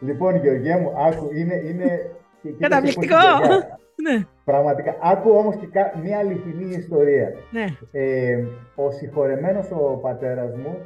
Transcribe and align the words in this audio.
Λοιπόν, 0.00 0.36
Γεωργία 0.36 0.78
μου, 0.78 0.92
άκου, 0.96 1.28
είναι... 1.34 1.54
είναι 1.54 2.10
Καταπληκτικό! 2.58 3.16
Ναι. 4.02 4.26
Πραγματικά. 4.44 4.96
Άκου 5.02 5.30
όμως 5.30 5.56
και 5.56 5.68
μια 6.02 6.18
αληθινή 6.18 6.74
ιστορία. 6.74 7.32
Ναι. 7.50 7.64
Ε, 7.92 8.44
ο 8.74 8.90
συγχωρεμένος 8.90 9.70
ο 9.70 9.98
πατέρας 10.02 10.56
μου 10.56 10.76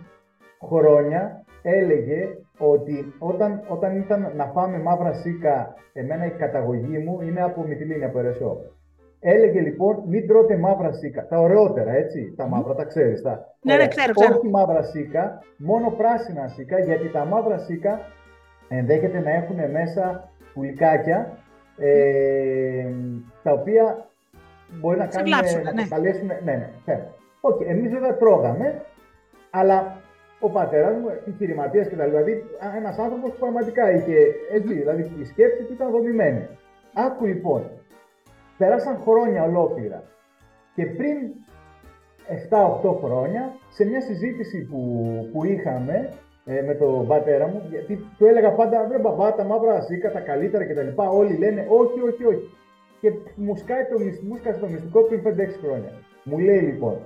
χρόνια 0.66 1.44
έλεγε 1.62 2.28
ότι 2.58 3.14
όταν, 3.18 3.62
όταν 3.68 3.96
ήταν 3.96 4.32
να 4.36 4.46
φάμε 4.46 4.78
μαύρα 4.78 5.12
σίκα, 5.12 5.74
εμένα 5.92 6.26
η 6.26 6.30
καταγωγή 6.30 6.98
μου 6.98 7.20
είναι 7.20 7.42
από 7.42 7.62
Μυτιλίνη, 7.62 8.04
από 8.04 8.18
Ερεσό. 8.18 8.56
Έλεγε 9.20 9.60
λοιπόν, 9.60 10.02
μην 10.06 10.26
τρώτε 10.26 10.56
μαύρα 10.56 10.92
σίκα. 10.92 11.26
Τα 11.26 11.40
ωραιότερα, 11.40 11.92
έτσι. 11.92 12.34
Τα 12.36 12.46
μαύρα, 12.46 12.74
τα 12.74 12.84
ξέρεις. 12.84 13.22
Τα... 13.22 13.54
Ναι, 13.62 13.76
ναι, 13.76 13.88
ξέρω, 13.88 14.12
ξέρω. 14.12 14.36
Όχι 14.36 14.48
μαύρα 14.48 14.82
σίκα, 14.82 15.42
μόνο 15.56 15.90
πράσινα 15.90 16.48
σίκα, 16.48 16.78
γιατί 16.78 17.08
τα 17.10 17.24
μαύρα 17.24 17.58
σίκα 17.58 18.00
ενδέχεται 18.76 19.20
να 19.20 19.30
έχουν 19.30 19.70
μέσα 19.70 20.28
πουλικάκια, 20.54 21.38
ε, 21.78 22.86
τα 23.42 23.52
οποία 23.52 24.06
μπορεί 24.80 24.98
να 24.98 25.06
κάνουν, 25.06 25.30
να 25.62 25.72
ναι. 25.72 25.86
καλέσουν. 25.88 26.26
Ναι, 26.26 26.40
ναι, 26.44 26.70
ναι. 26.84 27.06
Όχι, 27.40 27.64
εμείς 27.64 27.90
βέβαια 27.90 28.16
τρώγαμε, 28.16 28.82
αλλά 29.50 29.96
ο 30.40 30.50
πατέρας 30.50 30.96
μου, 30.96 31.08
επιχειρηματία 31.08 31.84
κτλ. 31.84 32.02
Δηλαδή, 32.02 32.44
ένας 32.76 32.98
άνθρωπος 32.98 33.30
που 33.30 33.38
πραγματικά 33.38 33.90
είχε 33.90 34.16
έτσι, 34.52 34.74
δηλαδή 34.74 35.12
η 35.20 35.24
σκέψη 35.24 35.62
του 35.62 35.72
ήταν 35.72 35.90
δομημένη. 35.90 36.48
Άκου 36.94 37.24
λοιπόν, 37.24 37.70
πέρασαν 38.58 38.98
χρόνια 39.04 39.42
ολόκληρα 39.42 40.02
και 40.74 40.86
πριν 40.86 41.16
7-8 42.82 42.96
χρόνια, 43.02 43.52
σε 43.68 43.84
μια 43.84 44.00
συζήτηση 44.00 44.64
που, 44.64 44.80
που 45.32 45.44
είχαμε 45.44 46.08
ε, 46.44 46.62
με 46.62 46.74
τον 46.74 47.06
πατέρα 47.06 47.46
μου, 47.46 47.66
γιατί 47.70 47.96
του 48.18 48.26
έλεγα 48.26 48.52
πάντα, 48.52 48.86
βρε 48.88 48.98
μπαμπά, 48.98 49.34
τα 49.34 49.44
μαύρα 49.44 49.74
ασίκα, 49.74 50.12
τα 50.12 50.20
καλύτερα 50.20 50.64
κτλ. 50.64 50.88
Όλοι 50.96 51.36
λένε 51.36 51.66
όχι, 51.68 52.00
όχι, 52.00 52.24
όχι. 52.24 52.50
Και 53.00 53.12
μου 53.34 53.56
σκάει 53.56 53.84
το, 53.84 53.98
μου 53.98 54.38
το 54.60 54.66
μυστικό 54.68 55.02
πριν 55.02 55.22
5-6 55.24 55.32
χρόνια. 55.62 55.92
Μου 56.24 56.38
λέει 56.38 56.60
λοιπόν, 56.60 56.98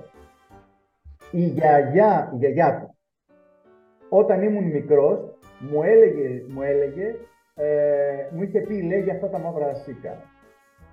η 1.31 1.41
γιαγιά, 1.41 2.31
η 2.33 2.37
γιαγιά 2.37 2.79
του, 2.79 2.95
όταν 4.09 4.41
ήμουν 4.41 4.63
μικρός, 4.63 5.19
μου 5.59 5.83
έλεγε, 5.83 6.43
μου, 6.47 6.61
έλεγε, 6.61 7.15
ε, 7.55 8.27
μου 8.31 8.43
είχε 8.43 8.59
πει, 8.59 8.81
λέει, 8.81 9.01
για 9.01 9.13
αυτά 9.13 9.29
τα 9.29 9.39
μαύρα 9.39 9.67
ασίκα. 9.67 10.17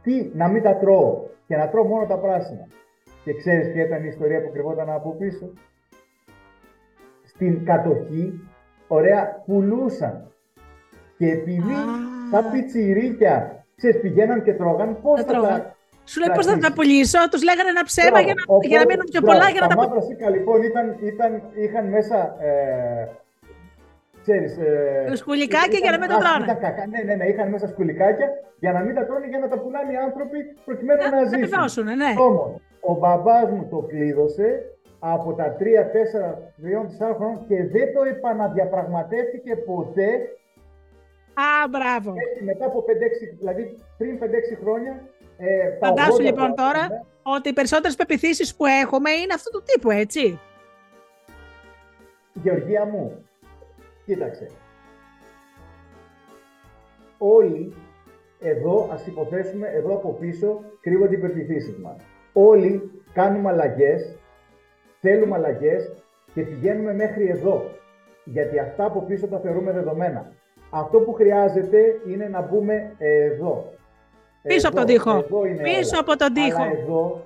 Τι, 0.03 0.31
να 0.35 0.49
μην 0.49 0.63
τα 0.63 0.77
τρώω 0.77 1.23
και 1.47 1.57
να 1.57 1.69
τρώω 1.69 1.85
μόνο 1.85 2.07
τα 2.07 2.19
πράσινα. 2.19 2.67
Και 3.25 3.35
ξέρεις 3.35 3.73
ποια 3.73 3.85
ήταν 3.85 4.05
η 4.05 4.07
ιστορία 4.09 4.43
που 4.43 4.51
κρυβόταν 4.53 4.91
από 4.91 5.15
πίσω; 5.19 5.53
Στην 7.35 7.65
κατοχή, 7.65 8.49
ωραία, 8.89 9.43
πουλούσαν. 9.47 10.33
Και 11.19 11.27
επειδή 11.31 11.75
τα 12.31 12.45
πιτσιρίκια, 12.53 13.65
ξέρεις, 13.77 14.01
πηγαίναν 14.01 14.43
και 14.43 14.53
τρώγαν, 14.53 15.01
πώς 15.03 15.21
θα 15.23 15.33
τα... 15.33 15.77
Σου 16.05 16.21
λέει 16.21 16.35
πώς 16.35 16.47
θα 16.47 16.59
τα 16.59 16.73
πουλήσω, 16.73 17.19
τους 17.31 17.43
λέγανε 17.43 17.69
ένα 17.69 17.85
ψέμα 17.85 18.21
για 18.21 18.35
να, 18.39 18.67
για 18.67 18.79
να 18.79 18.85
μείνουν 18.89 19.07
πιο 19.11 19.21
πολλά. 19.21 19.49
Για 19.49 19.61
να 19.61 19.67
τα 19.67 19.77
μαύρα 19.77 20.01
σίκα 20.01 20.31
λοιπόν 20.31 20.63
ήταν, 20.63 20.97
ήταν, 21.01 21.43
είχαν 21.55 21.87
μέσα. 21.89 22.19
Ε, 22.41 23.09
ξέρεις, 24.23 24.57
ε, 24.59 25.17
σκουλικάκια 25.17 25.79
για 25.83 25.91
να 25.91 25.99
μην 25.99 26.09
τα 26.09 26.19
τρώνε. 26.19 26.59
Ναι, 26.91 27.03
ναι, 27.03 27.15
ναι, 27.15 27.25
είχαν 27.25 27.49
μέσα 27.49 27.67
σκουλικάκια 27.69 28.29
για 28.59 28.73
να 28.73 28.81
μην 28.81 28.95
τα 28.95 29.07
τρώνε 29.07 29.27
για 29.27 29.39
να 29.39 29.49
τα 29.49 29.59
πουλάνε 29.59 29.93
οι 29.93 29.97
άνθρωποι 29.97 30.39
προκειμένου 30.65 31.01
να, 31.03 31.11
να 31.11 31.25
ζήσουν. 31.65 31.85
ναι. 31.85 32.13
Όμως, 32.19 32.51
ο 32.81 32.95
μπαμπάς 32.95 33.51
μου 33.51 33.67
το 33.71 33.77
κλείδωσε 33.77 34.74
από 35.07 35.33
τα 35.35 35.57
3, 35.59 35.63
4, 35.63 35.67
3, 36.63 37.11
4 37.11 37.17
χρόνια 37.17 37.45
και 37.49 37.65
δεν 37.65 37.95
το 37.95 38.03
επαναδιαπραγματεύτηκε 38.03 39.57
ποτέ. 39.57 40.09
Α, 41.35 41.69
μπράβο. 41.71 42.15
Έτσι, 42.29 42.45
μετά 42.45 42.67
από 42.67 42.85
5-6, 42.87 43.37
δηλαδή 43.39 43.77
πριν 43.99 44.19
5-6 44.23 44.25
χρόνια 44.63 45.01
ε, 45.37 45.77
Φαντάσου 45.79 46.21
λοιπόν 46.21 46.55
τώρα 46.55 46.89
ναι. 46.89 47.01
ότι 47.23 47.49
οι 47.49 47.53
περισσότερες 47.53 47.97
πεπιθήσεις 47.97 48.57
που 48.57 48.67
έχουμε 48.67 49.11
είναι 49.11 49.35
αυτού 49.35 49.51
του 49.51 49.63
τύπου, 49.67 49.91
έτσι. 49.91 50.41
Γεωργία 52.33 52.85
μου, 52.85 53.25
κοίταξε. 54.05 54.47
Όλοι 57.19 57.75
εδώ, 58.41 58.89
ας 58.93 59.07
υποθέσουμε, 59.07 59.69
εδώ 59.69 59.95
από 59.95 60.13
πίσω 60.13 60.61
κρύβονται 60.81 61.15
οι 61.15 61.19
πεπιθήσεις 61.19 61.77
μας. 61.79 61.97
Όλοι 62.33 63.03
κάνουμε 63.13 63.51
αλλαγές, 63.51 64.19
θέλουμε 65.05 65.35
αλλαγές 65.37 65.93
και 66.35 66.43
πηγαίνουμε 66.43 66.95
μέχρι 66.95 67.29
εδώ. 67.29 67.71
Γιατί 68.25 68.59
αυτά 68.59 68.85
από 68.85 69.01
πίσω 69.01 69.27
τα 69.27 69.39
θεωρούμε 69.39 69.73
δεδομένα. 69.73 70.33
Αυτό 70.71 70.99
που 70.99 71.13
χρειάζεται 71.13 71.79
είναι 72.07 72.29
να 72.29 72.41
μπούμε 72.41 72.95
εδώ. 72.99 73.73
Πίσω 74.43 74.69
από 74.69 74.77
τον 74.77 74.87
τοίχο. 74.87 75.25
Πίσω 75.63 76.01
από 76.01 76.17
τον 76.17 76.33
τοίχο. 76.33 76.63
Αλλά 76.63 76.73
εδώ, 76.73 77.23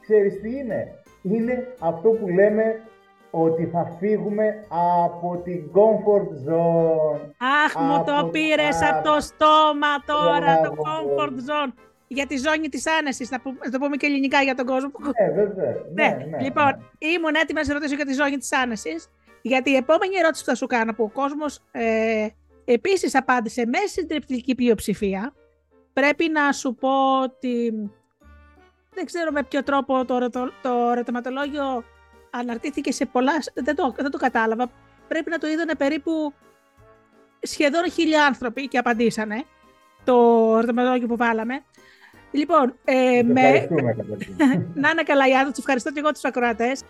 ξέρεις 0.00 0.40
τι 0.40 0.56
είναι; 0.56 0.94
Είναι 1.22 1.74
αυτό 1.80 2.08
που 2.08 2.28
λέμε 2.28 2.80
ότι 3.30 3.66
θα 3.66 3.96
φύγουμε 3.98 4.64
από 5.06 5.40
την 5.44 5.70
comfort 5.74 6.50
zone. 6.50 7.20
Αχ, 7.64 7.74
μου 7.74 8.04
το 8.04 8.28
πήρες 8.28 8.82
από 8.90 9.08
το 9.08 9.20
στόμα 9.20 9.92
τώρα, 10.06 10.60
το 10.60 10.74
comfort 10.86 11.36
zone. 11.48 11.72
Για 12.14 12.26
τη 12.26 12.36
ζώνη 12.36 12.68
της 12.68 12.86
άνεσης, 12.86 13.30
να, 13.30 13.38
το 13.70 13.78
πούμε 13.78 13.96
και 13.96 14.06
ελληνικά 14.06 14.42
για 14.42 14.54
τον 14.54 14.66
κόσμο. 14.66 14.90
Ναι, 15.00 15.30
βέβαια. 15.42 15.74
Ναι, 15.94 16.16
ναι, 16.18 16.24
ναι, 16.24 16.42
λοιπόν, 16.42 16.66
ναι. 16.66 17.08
ήμουν 17.08 17.34
έτοιμη 17.34 17.58
να 17.58 17.64
σε 17.64 17.72
ρωτήσω 17.72 17.94
για 17.94 18.04
τη 18.04 18.12
ζώνη 18.12 18.36
της 18.36 18.52
άνεσης, 18.52 19.08
γιατί 19.42 19.70
η 19.70 19.76
επόμενη 19.76 20.16
ερώτηση 20.16 20.44
που 20.44 20.50
θα 20.50 20.56
σου 20.56 20.66
κάνω, 20.66 20.92
που 20.94 21.04
ο 21.04 21.08
κόσμος 21.08 21.60
ε, 21.72 22.26
επίσης 22.64 23.14
απάντησε 23.14 23.66
μέσα 23.66 23.86
στην 23.86 24.08
τριπτική 24.08 24.54
πλειοψηφία, 24.54 25.34
πρέπει 25.92 26.28
να 26.28 26.52
σου 26.52 26.74
πω 26.74 27.22
ότι 27.22 27.72
δεν 28.94 29.04
ξέρω 29.04 29.30
με 29.30 29.42
ποιο 29.42 29.62
τρόπο 29.62 30.04
το, 30.04 30.30
το, 30.30 30.52
το 30.62 30.90
ερωτηματολόγιο 30.90 31.84
αναρτήθηκε 32.30 32.92
σε 32.92 33.06
πολλά, 33.06 33.32
δεν 33.54 33.74
το, 33.76 33.94
δεν 33.96 34.10
το 34.10 34.18
κατάλαβα. 34.18 34.70
Πρέπει 35.08 35.30
να 35.30 35.38
το 35.38 35.46
είδανε 35.46 35.74
περίπου 35.74 36.32
σχεδόν 37.42 37.90
χίλια 37.90 38.24
άνθρωποι 38.24 38.68
και 38.68 38.78
απαντήσανε 38.78 39.44
το 40.04 40.14
ερωτηματολόγιο 40.56 41.06
που 41.06 41.16
βάλαμε. 41.16 41.64
Λοιπόν, 42.32 42.74
ε, 42.84 43.22
με... 43.22 43.68
να 44.82 44.90
είναι 44.90 45.02
καλά, 45.04 45.28
Ιάδο, 45.28 45.50
τους 45.50 45.58
ευχαριστώ 45.58 45.92
και 45.92 45.98
εγώ 45.98 46.12
τους 46.12 46.24
ακροατές. 46.24 46.82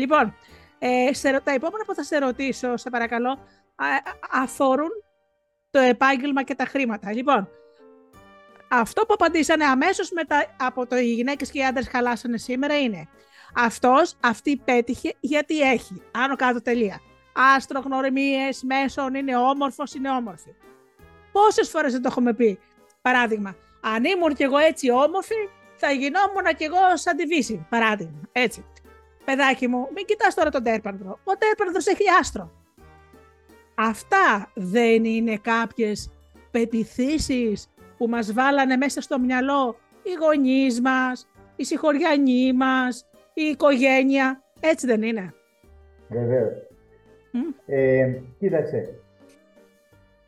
Λοιπόν, 0.00 0.34
ε, 0.78 1.14
σε, 1.14 1.40
τα 1.40 1.52
επόμενα 1.52 1.84
που 1.84 1.94
θα 1.94 2.02
σε 2.02 2.18
ρωτήσω, 2.18 2.76
σε 2.76 2.90
παρακαλώ, 2.90 3.38
αφορούν 4.30 4.90
το 5.70 5.78
επάγγελμα 5.78 6.42
και 6.42 6.54
τα 6.54 6.64
χρήματα. 6.64 7.12
Λοιπόν, 7.12 7.48
αυτό 8.68 9.06
που 9.06 9.12
απαντήσανε 9.12 9.64
αμέσως 9.64 10.10
μετά 10.10 10.56
από 10.58 10.86
το 10.86 10.96
οι 10.96 11.12
γυναίκες 11.12 11.50
και 11.50 11.58
οι 11.58 11.64
άντρες 11.64 11.88
χαλάσανε 11.88 12.38
σήμερα 12.38 12.78
είναι 12.78 13.08
αυτός, 13.54 14.16
αυτή 14.20 14.56
πέτυχε 14.64 15.14
γιατί 15.20 15.60
έχει. 15.60 16.02
Άνω 16.10 16.36
κάτω 16.36 16.62
τελεία. 16.62 17.00
Άστρο, 17.56 17.80
γνωριμίες, 17.80 18.62
μέσον, 18.62 19.14
είναι 19.14 19.36
όμορφος, 19.36 19.94
είναι 19.94 20.10
όμορφη. 20.10 20.54
Πόσες 21.32 21.68
φορές 21.68 21.92
δεν 21.92 22.02
το 22.02 22.08
έχουμε 22.10 22.34
πει. 22.34 22.58
Παράδειγμα, 23.02 23.56
αν 23.80 24.04
ήμουν 24.04 24.34
κι 24.34 24.42
εγώ 24.42 24.58
έτσι 24.58 24.90
όμορφη, 24.90 25.48
θα 25.76 25.90
γινόμουν 25.90 26.56
κι 26.56 26.64
εγώ 26.64 26.96
σαν 26.96 27.16
τη 27.16 27.26
Βύση. 27.26 27.66
Παράδειγμα, 27.70 28.20
έτσι 28.32 28.64
παιδάκι 29.24 29.66
μου, 29.68 29.88
μην 29.94 30.04
κοιτάς 30.04 30.34
τώρα 30.34 30.50
τον 30.50 30.62
τέρπανδρο. 30.62 31.18
Ο 31.24 31.36
τέρπανδρος 31.36 31.86
έχει 31.86 32.04
άστρο. 32.20 32.50
Αυτά 33.88 34.50
δεν 34.54 35.04
είναι 35.04 35.36
κάποιες 35.36 36.10
πεπιθήσεις 36.50 37.68
που 37.98 38.08
μας 38.08 38.32
βάλανε 38.32 38.76
μέσα 38.76 39.00
στο 39.00 39.18
μυαλό 39.18 39.76
οι 40.02 40.10
γονείς 40.20 40.80
μας, 40.80 41.28
οι 41.56 41.64
συγχωριανοί 41.64 42.52
μας, 42.52 43.08
η 43.34 43.42
οικογένεια. 43.42 44.42
Έτσι 44.60 44.86
δεν 44.86 45.02
είναι. 45.02 45.34
Βεβαίως. 46.08 46.52
Ε, 47.66 48.12
κοίταξε, 48.38 48.94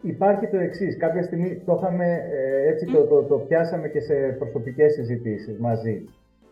υπάρχει 0.01 0.47
το 0.47 0.57
εξής. 0.57 0.97
Κάποια 0.97 1.23
στιγμή 1.23 1.63
το, 1.67 1.79
είχαμε, 1.81 2.29
ε, 2.33 2.69
έτσι, 2.69 2.87
το, 2.87 3.05
το, 3.05 3.23
το, 3.23 3.39
πιάσαμε 3.39 3.89
και 3.89 4.01
σε 4.01 4.15
προσωπικές 4.15 4.93
συζητήσεις 4.93 5.59
μαζί. 5.59 6.05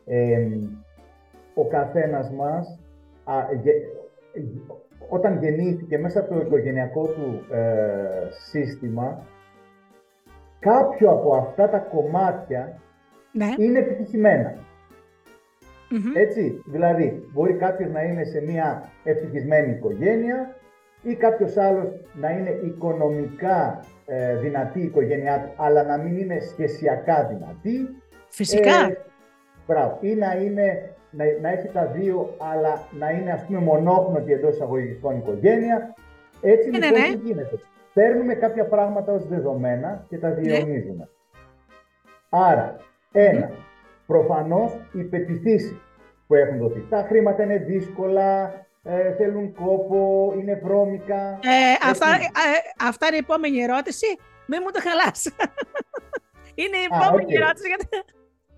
Ε, 0.07 0.49
ο 1.55 1.67
καθένας 1.67 2.31
μας, 2.31 2.79
όταν 5.09 5.39
γεννήθηκε 5.39 5.99
μέσα 5.99 6.21
από 6.21 6.35
το 6.35 6.41
οικογενειακό 6.41 7.07
του 7.07 7.55
ε, 7.55 8.29
σύστημα, 8.31 9.27
κάποιο 10.59 11.11
από 11.11 11.35
αυτά 11.35 11.69
τα 11.69 11.79
κομμάτια 11.79 12.81
ναι. 13.33 13.55
είναι 13.57 13.79
επιτυχημένα. 13.79 14.55
Έτσι, 16.15 16.63
δηλαδή 16.67 17.29
μπορεί 17.33 17.55
κάποιος 17.55 17.91
να 17.91 18.03
είναι 18.03 18.25
σε 18.25 18.41
μια 18.41 18.89
ευτυχισμένη 19.05 19.73
οικογένεια 19.73 20.55
ή 21.03 21.15
κάποιος 21.15 21.57
άλλος 21.57 21.89
να 22.15 22.31
είναι 22.31 22.61
οικονομικά 22.65 23.85
ε, 24.07 24.37
δυνατή 24.37 24.81
η 24.81 24.85
οικογένειά 24.85 25.41
του, 25.41 25.63
αλλά 25.63 25.83
να 25.83 25.97
μην 25.97 26.17
είναι 26.17 26.39
σχεσιακά 26.41 27.27
δυνατή. 27.27 28.03
Φυσικά. 28.29 28.85
Ε, 28.85 29.05
μπράβο. 29.67 29.99
Ή 30.01 30.15
να, 30.15 30.33
είναι, 30.37 30.95
να, 31.11 31.25
να 31.41 31.49
έχει 31.49 31.69
τα 31.69 31.87
δύο, 31.87 32.35
αλλά 32.39 32.89
να 32.91 33.11
είναι 33.11 33.33
ας 33.33 33.45
πούμε 33.47 33.59
μονόπνοτη 33.59 34.33
εντός 34.33 34.55
εισαγωγικών 34.55 35.17
οικογένεια. 35.17 35.95
Έτσι 36.41 36.71
ναι, 36.71 36.79
ναι 36.79 36.87
λοιπόν 36.87 37.01
ναι. 37.01 37.17
τι 37.17 37.27
γίνεται; 37.27 37.59
Παίρνουμε 37.95 38.35
κάποια 38.35 38.67
πράγματα 38.67 39.13
ως 39.13 39.27
δεδομένα 39.29 40.05
και 40.09 40.19
τα 40.19 40.29
ναι. 40.29 40.35
διαιωνίζουμε. 40.35 41.09
Άρα, 42.29 42.77
ένα, 43.13 43.51
προφανώς 44.07 44.73
οι 44.93 45.03
πεπιθήσεις 45.03 45.77
που 46.27 46.35
έχουν 46.35 46.59
δοθεί. 46.59 46.87
Τα 46.91 47.05
χρήματα 47.09 47.43
είναι 47.43 47.57
δύσκολα, 47.57 48.53
ε, 48.83 49.15
θέλουν 49.15 49.55
κόπο, 49.55 50.33
είναι 50.39 50.61
βρώμικα. 50.63 51.39
Ε, 51.43 51.89
αυτά, 51.91 52.07
ε, 52.07 52.29
αυτά 52.89 53.07
είναι 53.07 53.17
η 53.17 53.19
επόμενη 53.19 53.63
ερώτηση. 53.63 54.07
Μην 54.47 54.61
μου 54.65 54.71
το 54.71 54.81
χαλάς. 54.81 55.25
είναι 56.63 56.77
η 56.77 56.87
επόμενη 56.91 57.35
ερώτηση. 57.35 57.69
Γιατί... 57.69 57.87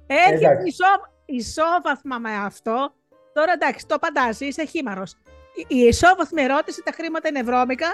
Έχει 0.07 0.69
ισό, 0.69 1.12
ισόβαθμα 1.35 2.19
με 2.19 2.31
αυτό. 2.45 2.93
Τώρα 3.33 3.53
εντάξει, 3.53 3.87
το 3.87 3.99
απαντάς, 3.99 4.47
είσαι 4.47 4.65
χείμαρρος. 4.65 5.17
Η 5.69 5.79
ισόβαθμη 5.79 6.43
ερώτηση, 6.43 6.83
τα 6.85 6.93
χρήματα 6.93 7.29
είναι 7.29 7.43
βρώμικα, 7.43 7.87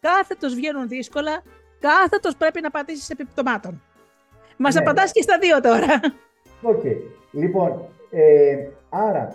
κάθετος 0.00 0.54
βγαίνουν 0.54 0.88
δύσκολα, 0.88 1.42
κάθετος 1.80 2.36
πρέπει 2.36 2.60
να 2.60 2.70
πατήσεις 2.70 3.10
επί 3.10 3.28
πτωμάτων. 3.28 3.82
Μας 4.56 4.74
ναι. 4.74 4.80
απαντάς 4.80 5.12
και 5.12 5.22
στα 5.22 5.38
δύο 5.38 5.60
τώρα. 5.60 6.00
OK. 6.62 6.80
Okay. 6.84 6.96
Λοιπόν, 7.32 7.84
ε, 8.10 8.68
άρα 8.88 9.34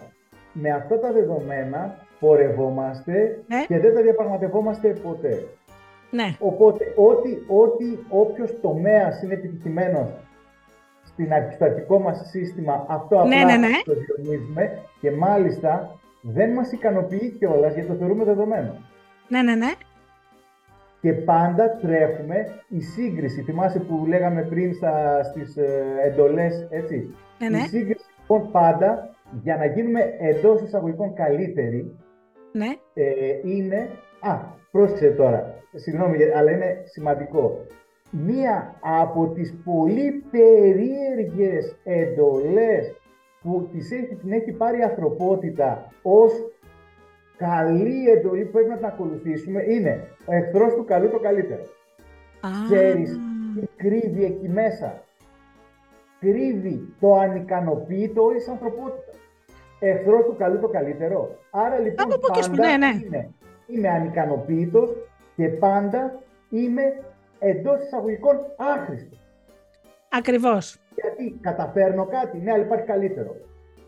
με 0.53 0.69
αυτά 0.69 0.99
τα 0.99 1.11
δεδομένα 1.11 1.97
πορευόμαστε 2.19 3.43
ναι. 3.47 3.65
και 3.67 3.79
δεν 3.79 3.93
τα 3.95 4.01
διαπραγματευόμαστε 4.01 4.89
ποτέ. 4.89 5.47
Ναι. 6.09 6.35
Οπότε, 6.39 6.93
ό,τι, 6.95 7.29
ό,τι 7.47 7.97
όποιος 8.09 8.59
τομέας 8.61 9.21
είναι 9.21 9.33
επιτυχημένος 9.33 10.09
στην, 11.13 11.27
στο 11.53 11.65
αρχικό 11.65 11.99
μας 11.99 12.29
σύστημα, 12.29 12.85
αυτό 12.89 13.19
απλά 13.19 13.35
ναι, 13.35 13.43
ναι, 13.43 13.57
ναι. 13.57 13.81
το 13.85 13.93
διονύζουμε 13.93 14.81
και 14.99 15.11
μάλιστα 15.11 15.99
δεν 16.21 16.49
μας 16.49 16.71
ικανοποιεί 16.71 17.29
κιόλας 17.29 17.73
γιατί 17.73 17.89
το 17.89 17.95
θεωρούμε 17.95 18.23
δεδομένο. 18.23 18.77
Ναι, 19.27 19.41
ναι, 19.41 19.55
ναι. 19.55 19.71
Και 21.01 21.13
πάντα 21.13 21.77
τρέχουμε 21.81 22.45
η 22.67 22.81
σύγκριση. 22.81 23.41
Θυμάσαι 23.41 23.79
που 23.79 24.05
λέγαμε 24.07 24.41
πριν 24.41 24.73
στα, 24.73 25.23
στις 25.23 25.57
ε, 25.57 25.83
εντολές, 26.05 26.67
έτσι; 26.69 27.15
Ναι, 27.39 27.49
ναι. 27.49 27.57
Η 27.57 27.67
σύγκριση 27.67 28.05
λοιπόν 28.19 28.51
πάντα 28.51 29.15
για 29.41 29.57
να 29.57 29.65
γίνουμε 29.65 30.15
εντός 30.19 30.61
εισαγωγικών 30.61 31.13
καλύτεροι 31.13 31.99
ναι. 32.51 32.67
ε, 32.93 33.03
είναι. 33.43 33.89
Α, 34.19 34.37
πρόσεξε 34.71 35.09
τώρα. 35.09 35.55
Συγγνώμη, 35.73 36.17
αλλά 36.37 36.51
είναι 36.51 36.83
σημαντικό. 36.85 37.65
Μία 38.15 38.75
από 38.79 39.27
τις 39.27 39.55
πολύ 39.63 40.23
περίεργες 40.31 41.77
εντολές 41.83 42.95
που 43.41 43.69
τις 43.71 43.91
έχει, 43.91 44.15
την 44.15 44.31
έχει 44.31 44.51
πάρει 44.51 44.79
η 44.79 44.83
ανθρωπότητα 44.83 45.91
ως 46.01 46.31
καλή 47.37 48.09
εντολή 48.09 48.45
που 48.45 48.51
πρέπει 48.51 48.69
να 48.69 48.75
την 48.75 48.85
ακολουθήσουμε 48.85 49.63
είναι 49.63 50.07
ο 50.25 50.33
εχθρός 50.33 50.73
του 50.73 50.85
καλού 50.85 51.09
το 51.09 51.19
καλύτερο. 51.19 51.63
Ah. 52.41 52.47
Ξέρεις 52.65 53.19
τι 53.55 53.67
κρύβει 53.75 54.23
εκεί 54.23 54.49
μέσα; 54.49 55.03
Κρύβει 56.19 56.93
το 56.99 57.15
ανικανοποίητο 57.15 58.23
όλης 58.23 58.43
της 58.43 58.51
ανθρωπότητας 58.51 59.19
εχθρός 59.79 60.25
του 60.25 60.35
καλού 60.37 60.59
το 60.59 60.67
καλύτερο. 60.67 61.37
Άρα 61.51 61.79
λοιπόν 61.79 62.07
πάντα 62.09 62.67
ναι, 62.67 62.77
ναι. 62.77 62.99
Είμαι, 63.05 63.29
είμαι 63.67 63.89
ανικανοποίητος 63.89 64.91
και 65.35 65.47
πάντα 65.47 66.19
είμαι 66.49 66.83
εντός 67.43 67.81
εισαγωγικών 67.81 68.35
άχρηστος. 68.57 69.19
Ακριβώς. 70.09 70.77
Γιατί 70.95 71.39
καταφέρνω 71.41 72.05
κάτι, 72.05 72.37
ναι, 72.37 72.51
αλλά 72.51 72.63
υπάρχει 72.63 72.85
καλύτερο. 72.85 73.35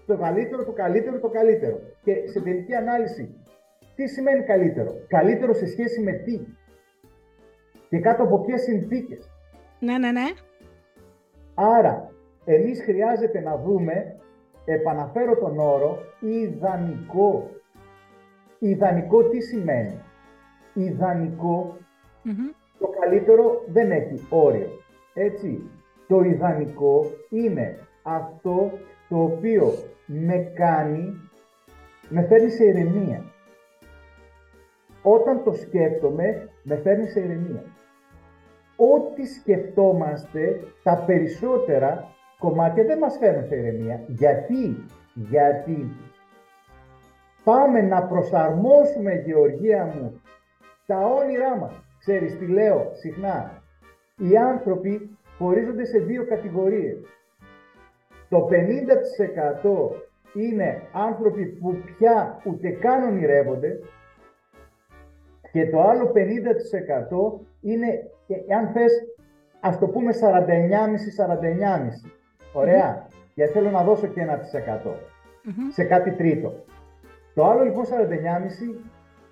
Το 0.05 0.17
καλύτερο, 0.17 0.63
το 0.63 0.71
καλύτερο, 0.71 1.19
το 1.19 1.29
καλύτερο. 1.29 1.79
Και 2.03 2.13
σε 2.27 2.41
τελική 2.41 2.75
ανάλυση, 2.75 3.35
τι 3.95 4.07
σημαίνει 4.07 4.43
καλύτερο; 4.43 4.91
Καλύτερο 5.07 5.53
σε 5.53 5.67
σχέση 5.67 6.01
με 6.01 6.11
τι; 6.11 6.39
Και 7.89 7.99
κάτω 7.99 8.23
από 8.23 8.39
ποιες 8.39 8.61
συνθήκες; 8.61 9.31
Ναι, 9.79 9.97
ναι, 9.97 10.11
ναι. 10.11 10.25
Άρα, 11.53 12.11
εμείς 12.45 12.83
χρειάζεται 12.83 13.39
να 13.39 13.57
δούμε 13.57 14.15
επαναφέρω 14.65 15.37
τον 15.37 15.59
όρο 15.59 15.97
ιδανικό. 16.19 17.49
Ιδανικό 18.59 19.29
τι 19.29 19.41
σημαίνει; 19.41 19.99
το 20.73 21.77
καλύτερο 22.99 23.63
δεν 23.67 23.91
έχει 23.91 24.27
όριο. 24.29 24.69
Έτσι, 25.13 25.69
το 26.07 26.21
ιδανικό 26.21 27.05
είναι 27.29 27.77
αυτό 28.03 28.71
το 29.09 29.23
οποίο 29.23 29.73
με 30.05 30.51
κάνει, 30.55 31.13
με 32.09 32.21
φέρνει 32.21 32.49
σε 32.49 32.63
ηρεμία. 32.63 33.23
Όταν 35.01 35.43
το 35.43 35.53
σκέφτομαι, 35.53 36.49
με 36.63 36.75
φέρνει 36.75 37.07
σε 37.07 37.19
ηρεμία. 37.19 37.63
Ό,τι 38.75 39.25
σκεφτόμαστε, 39.25 40.59
τα 40.83 41.03
περισσότερα 41.05 42.09
κομμάτια 42.39 42.83
δεν 42.83 42.97
μας 42.97 43.17
φέρνουν 43.17 43.45
σε 43.45 43.55
ηρεμία. 43.55 44.03
Γιατί, 44.07 44.85
γιατί 45.13 45.95
πάμε 47.43 47.81
να 47.81 48.03
προσαρμόσουμε, 48.03 49.13
Γεωργία 49.13 49.85
μου, 49.85 50.21
τα 50.85 50.99
όνειρά 51.05 51.57
μας. 51.57 51.84
Ξέρεις 52.05 52.37
τι 52.37 52.45
λέω 52.45 52.89
συχνά. 52.93 53.63
Οι 54.17 54.37
άνθρωποι 54.37 55.17
χωρίζονται 55.37 55.85
σε 55.85 55.99
δύο 55.99 56.25
κατηγορίες. 56.25 56.97
Το 58.29 58.47
50% 58.49 58.51
είναι 60.33 60.81
άνθρωποι 60.93 61.45
που 61.45 61.75
πια 61.97 62.41
ούτε 62.45 62.69
καν 62.69 63.03
ονειρεύονται 63.03 63.79
και 65.51 65.69
το 65.69 65.81
άλλο 65.81 66.11
50% 66.15 66.19
είναι, 67.61 67.87
αν 68.57 68.67
θες, 68.67 68.93
ας 69.59 69.79
το 69.79 69.87
πούμε 69.87 70.11
49,5-49,5. 70.13 72.11
Ωραία. 72.53 73.07
Mm-hmm. 73.07 73.13
Γιατί 73.33 73.51
θέλω 73.51 73.69
να 73.69 73.83
δώσω 73.83 74.07
και 74.07 74.21
ένα 74.21 74.39
σε 75.71 75.83
κάτι 75.83 76.11
τρίτο. 76.11 76.63
Το 77.33 77.45
άλλο 77.45 77.63
λοιπόν 77.63 77.85
49,5 77.85 77.89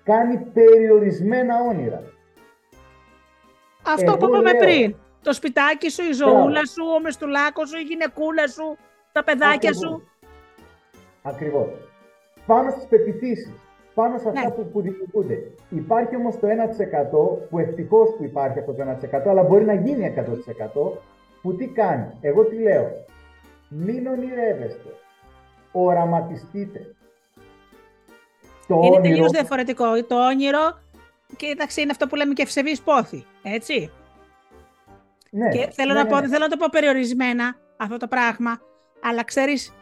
κάνει 0.02 0.36
περιορισμένα 0.38 1.54
όνειρα. 1.70 2.02
Αυτό 3.86 4.16
που 4.16 4.26
είπαμε 4.26 4.54
πριν. 4.54 4.96
Το 5.22 5.32
σπιτάκι 5.32 5.90
σου, 5.90 6.02
η 6.02 6.12
ζωούλα 6.12 6.66
σου, 6.66 6.84
ο 6.96 7.00
μεστουλάκος 7.00 7.68
σου, 7.68 7.78
η 7.78 7.82
γυναικούλα 7.82 8.48
σου, 8.48 8.76
τα 9.12 9.24
παιδάκια 9.24 9.74
σου. 9.74 10.08
Ακριβώς. 11.22 11.68
Πάνω 12.46 12.70
στις 12.70 12.84
πεπιθήσεις, 12.84 13.52
πάνω 13.94 14.18
σε 14.18 14.28
αυτά 14.28 14.40
ναι. 14.40 14.50
που, 14.50 14.66
που 14.72 14.80
δημιουργούνται. 14.80 15.50
Υπάρχει 15.68 16.16
όμως 16.16 16.38
το 16.38 16.46
1% 16.46 17.48
που 17.50 17.58
ευτυχώς 17.58 18.08
που 18.16 18.24
υπάρχει 18.24 18.58
αυτό 18.58 18.72
το 18.72 18.82
1% 19.12 19.28
αλλά 19.28 19.42
μπορεί 19.42 19.64
να 19.64 19.74
γίνει 19.74 20.14
100% 20.16 20.22
που 21.42 21.54
τι 21.56 21.66
κάνει. 21.66 22.06
Εγώ 22.20 22.44
τι 22.44 22.56
λέω. 22.56 22.90
Μην 23.68 24.06
ονειρεύεστε. 24.06 24.88
Οραματιστείτε. 25.72 26.94
Το 28.66 28.74
είναι 28.74 28.86
όνειρο... 28.86 29.00
τελείως 29.00 29.30
διαφορετικό. 29.30 30.04
Το 30.04 30.26
όνειρο, 30.26 30.78
κοίταξε, 31.36 31.80
είναι 31.80 31.90
αυτό 31.90 32.06
που 32.06 32.16
λέμε 32.16 32.32
και 32.32 32.42
ευσεβής 32.42 32.80
πόθη, 32.80 33.26
έτσι. 33.42 33.90
Ναι, 35.30 35.48
και 35.48 35.70
θέλω, 35.70 35.92
ναι, 35.92 35.98
να 35.98 36.04
ναι, 36.04 36.10
πω, 36.10 36.20
ναι. 36.20 36.28
θέλω 36.28 36.44
να 36.44 36.48
το 36.48 36.56
πω 36.56 36.66
περιορισμένα 36.70 37.56
αυτό 37.76 37.96
το 37.96 38.08
πράγμα, 38.08 38.60
αλλά 39.02 39.24
ξέρεις, 39.24 39.72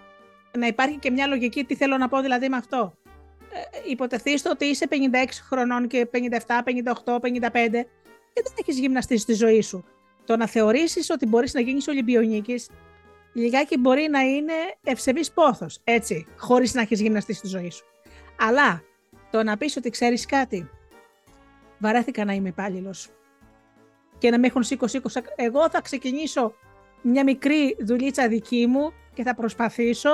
να 0.58 0.66
υπάρχει 0.66 0.98
και 0.98 1.10
μια 1.10 1.26
λογική 1.26 1.64
τι 1.64 1.74
θέλω 1.74 1.96
να 1.96 2.08
πω 2.08 2.20
δηλαδή 2.20 2.48
με 2.48 2.56
αυτό. 2.56 2.94
Ε, 3.52 3.90
υποτεθείς 3.90 4.44
ότι 4.44 4.64
είσαι 4.64 4.88
56 4.90 4.94
χρονών 5.48 5.86
και 5.86 6.08
57, 6.12 6.16
58, 6.16 7.20
55 7.20 7.20
και 8.32 8.42
δεν 8.44 8.52
έχεις 8.60 8.78
γυμναστεί 8.78 9.16
στη 9.18 9.34
ζωή 9.34 9.60
σου. 9.60 9.84
Το 10.24 10.36
να 10.36 10.46
θεωρήσεις 10.46 11.10
ότι 11.10 11.26
μπορείς 11.26 11.54
να 11.54 11.60
γίνεις 11.60 11.88
Ολυμπιονίκης 11.88 12.68
λιγάκι 13.32 13.78
μπορεί 13.78 14.08
να 14.10 14.20
είναι 14.20 14.52
ευσεβής 14.84 15.32
πόθος, 15.32 15.80
έτσι, 15.84 16.26
χωρίς 16.36 16.74
να 16.74 16.80
έχεις 16.80 17.00
γυμναστεί 17.00 17.32
στη 17.32 17.46
ζωή 17.46 17.70
σου. 17.70 17.84
Αλλά 18.38 18.82
το 19.30 19.42
να 19.42 19.56
πεις 19.56 19.76
ότι 19.76 19.90
ξέρεις 19.90 20.26
κάτι, 20.26 20.70
βαρέθηκα 21.82 22.24
να 22.24 22.32
είμαι 22.32 22.48
υπάλληλος. 22.48 23.10
και 24.18 24.30
να 24.30 24.38
με 24.38 24.46
έχουν 24.46 24.62
σήκω 24.62 24.86
εγώ 25.36 25.70
θα 25.70 25.80
ξεκινήσω 25.80 26.54
μια 27.02 27.24
μικρή 27.24 27.76
δουλίτσα 27.80 28.28
δική 28.28 28.66
μου 28.66 28.92
και 29.14 29.22
θα 29.22 29.34
προσπαθήσω 29.34 30.10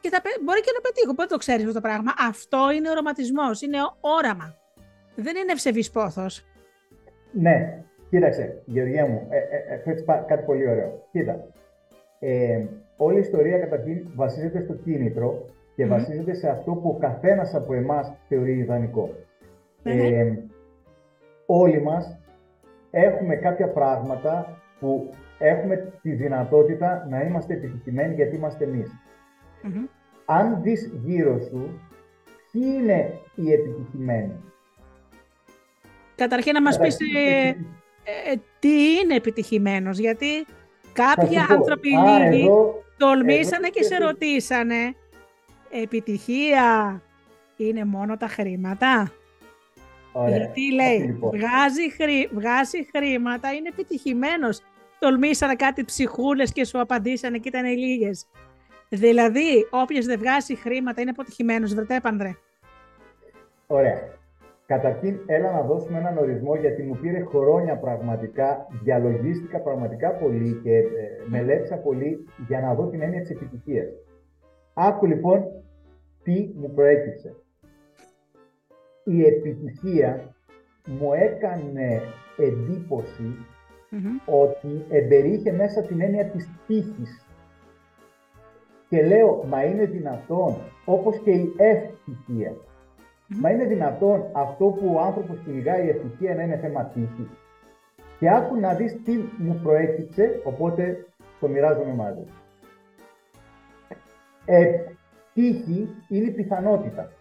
και 0.00 0.08
θα, 0.08 0.20
μπορεί 0.44 0.60
και 0.60 0.72
να 0.74 0.80
πετύχω. 0.80 1.14
Πότε 1.14 1.28
το 1.28 1.36
ξέρεις 1.36 1.62
αυτό 1.62 1.74
το 1.74 1.80
πράγμα; 1.80 2.12
Αυτό 2.28 2.60
είναι 2.74 2.90
οραματισμός, 2.90 3.62
είναι 3.62 3.78
όραμα. 4.00 4.56
Δεν 5.14 5.36
είναι 5.36 5.52
ευσεβής 5.52 5.90
πόθος. 5.90 6.44
Ναι, 7.32 7.82
κοίταξε, 8.10 8.62
Γεωργία 8.64 9.06
μου, 9.06 9.28
ε, 9.30 9.36
ε, 9.36 9.90
ε 9.90 10.24
κάτι 10.26 10.44
πολύ 10.44 10.68
ωραίο. 10.68 11.08
Κοίτα, 11.12 11.46
ε, 12.18 12.66
όλη 12.96 13.16
η 13.16 13.20
ιστορία 13.20 13.58
καταρχήν 13.58 14.10
βασίζεται 14.14 14.60
στο 14.60 14.74
κίνητρο 14.74 15.46
και 15.76 15.86
βασίζεται 15.86 16.34
σε 16.34 16.48
αυτό 16.48 16.72
που 16.72 16.88
ο 16.88 16.98
καθένας 16.98 17.54
από 17.54 17.74
εμάς 17.74 18.12
θεωρεί 18.28 18.58
ιδανικό. 18.58 19.10
Ε, 19.82 20.32
όλοι 21.46 21.82
μας 21.82 22.18
έχουμε 22.90 23.34
κάποια 23.34 23.68
πράγματα 23.68 24.62
που 24.80 25.14
έχουμε 25.38 25.92
τη 26.02 26.12
δυνατότητα 26.12 27.06
να 27.10 27.22
είμαστε 27.22 27.54
επιτυχημένοι 27.54 28.14
γιατί 28.14 28.36
είμαστε 28.36 28.68
Αν 30.24 30.62
δεις 30.62 30.92
γύρω 31.04 31.38
σου, 31.38 31.80
ποιοι 32.52 32.62
είναι 32.80 33.18
οι 33.34 33.52
επιτυχημένοι; 33.52 34.40
Καταρχήν 36.14 36.52
να 36.52 36.62
μας 36.62 36.78
πεις 36.78 36.96
ε, 37.00 37.48
ε, 37.48 38.34
τι 38.58 38.98
είναι 38.98 39.14
επιτυχημένος, 39.14 39.98
γιατί 39.98 40.46
κάποιοι 40.92 41.36
άνθρωποι 41.38 41.88
λίγοι 41.88 42.48
τολμήσανε 42.96 43.68
και 43.68 43.82
σε 43.82 43.96
ρωτήσανε 43.96 44.94
επιτυχία 45.70 47.00
είναι 47.56 47.84
μόνο 47.84 48.16
τα 48.16 48.26
χρήματα; 48.26 49.12
Γιατί 50.28 50.72
λέει, 50.72 50.98
λοιπόν. 50.98 51.30
βγάζει, 51.30 51.90
χρή, 51.90 52.28
βγάζει 52.32 52.86
χρήματα, 52.94 53.52
είναι 53.52 53.68
επιτυχημένος. 53.68 54.60
Τολμήσανε 54.98 55.54
κάτι 55.54 55.84
ψυχούλες 55.84 56.52
και 56.52 56.64
σου 56.64 56.80
απαντήσανε 56.80 57.38
και 57.38 57.48
ήταν 57.48 57.64
λίγες. 57.64 58.26
Δηλαδή, 58.88 59.66
όποιος 59.70 60.06
δεν 60.06 60.18
βγάζει 60.18 60.54
χρήματα 60.54 61.00
είναι 61.00 61.10
αποτυχημένος. 61.10 61.74
Βρετέ, 61.74 62.00
Πανδρέ. 62.02 62.30
Ωραία. 63.66 64.20
Καταρχήν, 64.66 65.18
έλα 65.26 65.52
να 65.52 65.62
δώσουμε 65.62 65.98
έναν 65.98 66.18
ορισμό, 66.18 66.56
γιατί 66.56 66.82
μου 66.82 66.98
πήρε 67.00 67.24
χρόνια 67.24 67.76
πραγματικά, 67.76 68.66
διαλογίστηκα 68.82 69.60
πραγματικά 69.60 70.10
πολύ 70.10 70.60
και 70.62 70.76
ε, 70.76 70.84
μελέτησα 71.26 71.76
πολύ 71.76 72.28
για 72.48 72.60
να 72.60 72.74
δω 72.74 72.86
την 72.86 73.02
έννοια 73.02 73.20
της 73.20 73.30
επιτυχίας. 73.30 73.86
Άκου 74.74 75.06
λοιπόν 75.06 75.44
τι 76.22 76.50
μου 76.54 76.72
προέκυψε. 76.74 77.36
Η 79.04 79.24
επιτυχία 79.24 80.34
μου 80.86 81.12
έκανε 81.12 82.02
ότι 84.24 84.84
εμπεριείχε 84.88 85.52
μέσα 85.52 85.82
την 85.82 86.00
έννοια 86.00 86.24
της 86.24 86.50
τύχης. 86.66 87.26
Και 88.88 89.06
λέω, 89.06 89.44
μα 89.48 89.64
είναι 89.64 89.84
δυνατόν, 89.84 90.56
όπως 90.84 91.18
και 91.18 91.30
η 91.30 91.52
ευτυχία, 91.56 92.56
Μα 93.40 93.50
είναι 93.50 93.64
δυνατόν 93.64 94.24
αυτό 94.32 94.64
που 94.64 94.94
ο 94.94 95.00
άνθρωπος 95.00 95.38
κυνηγάει 95.44 95.86
η 95.86 95.88
ευτυχία 95.88 96.34
να 96.34 96.42
είναι 96.42 96.56
θέμα 96.56 96.84
τύχης. 96.84 97.30
Και 98.18 98.30
άκου 98.30 98.56
να 98.56 98.74
δεις 98.74 99.02
τι 99.04 99.12
μου 99.38 99.60
προέκυψε, 99.62 100.40
οπότε 100.44 101.06
το 101.40 101.48
μοιράζομαι 101.48 101.94
μαζί. 101.94 102.24
Ε, 104.44 104.80
τύχη 105.34 105.88
είναι 106.08 106.26
η 106.26 106.30
πιθανότητα. 106.30 107.12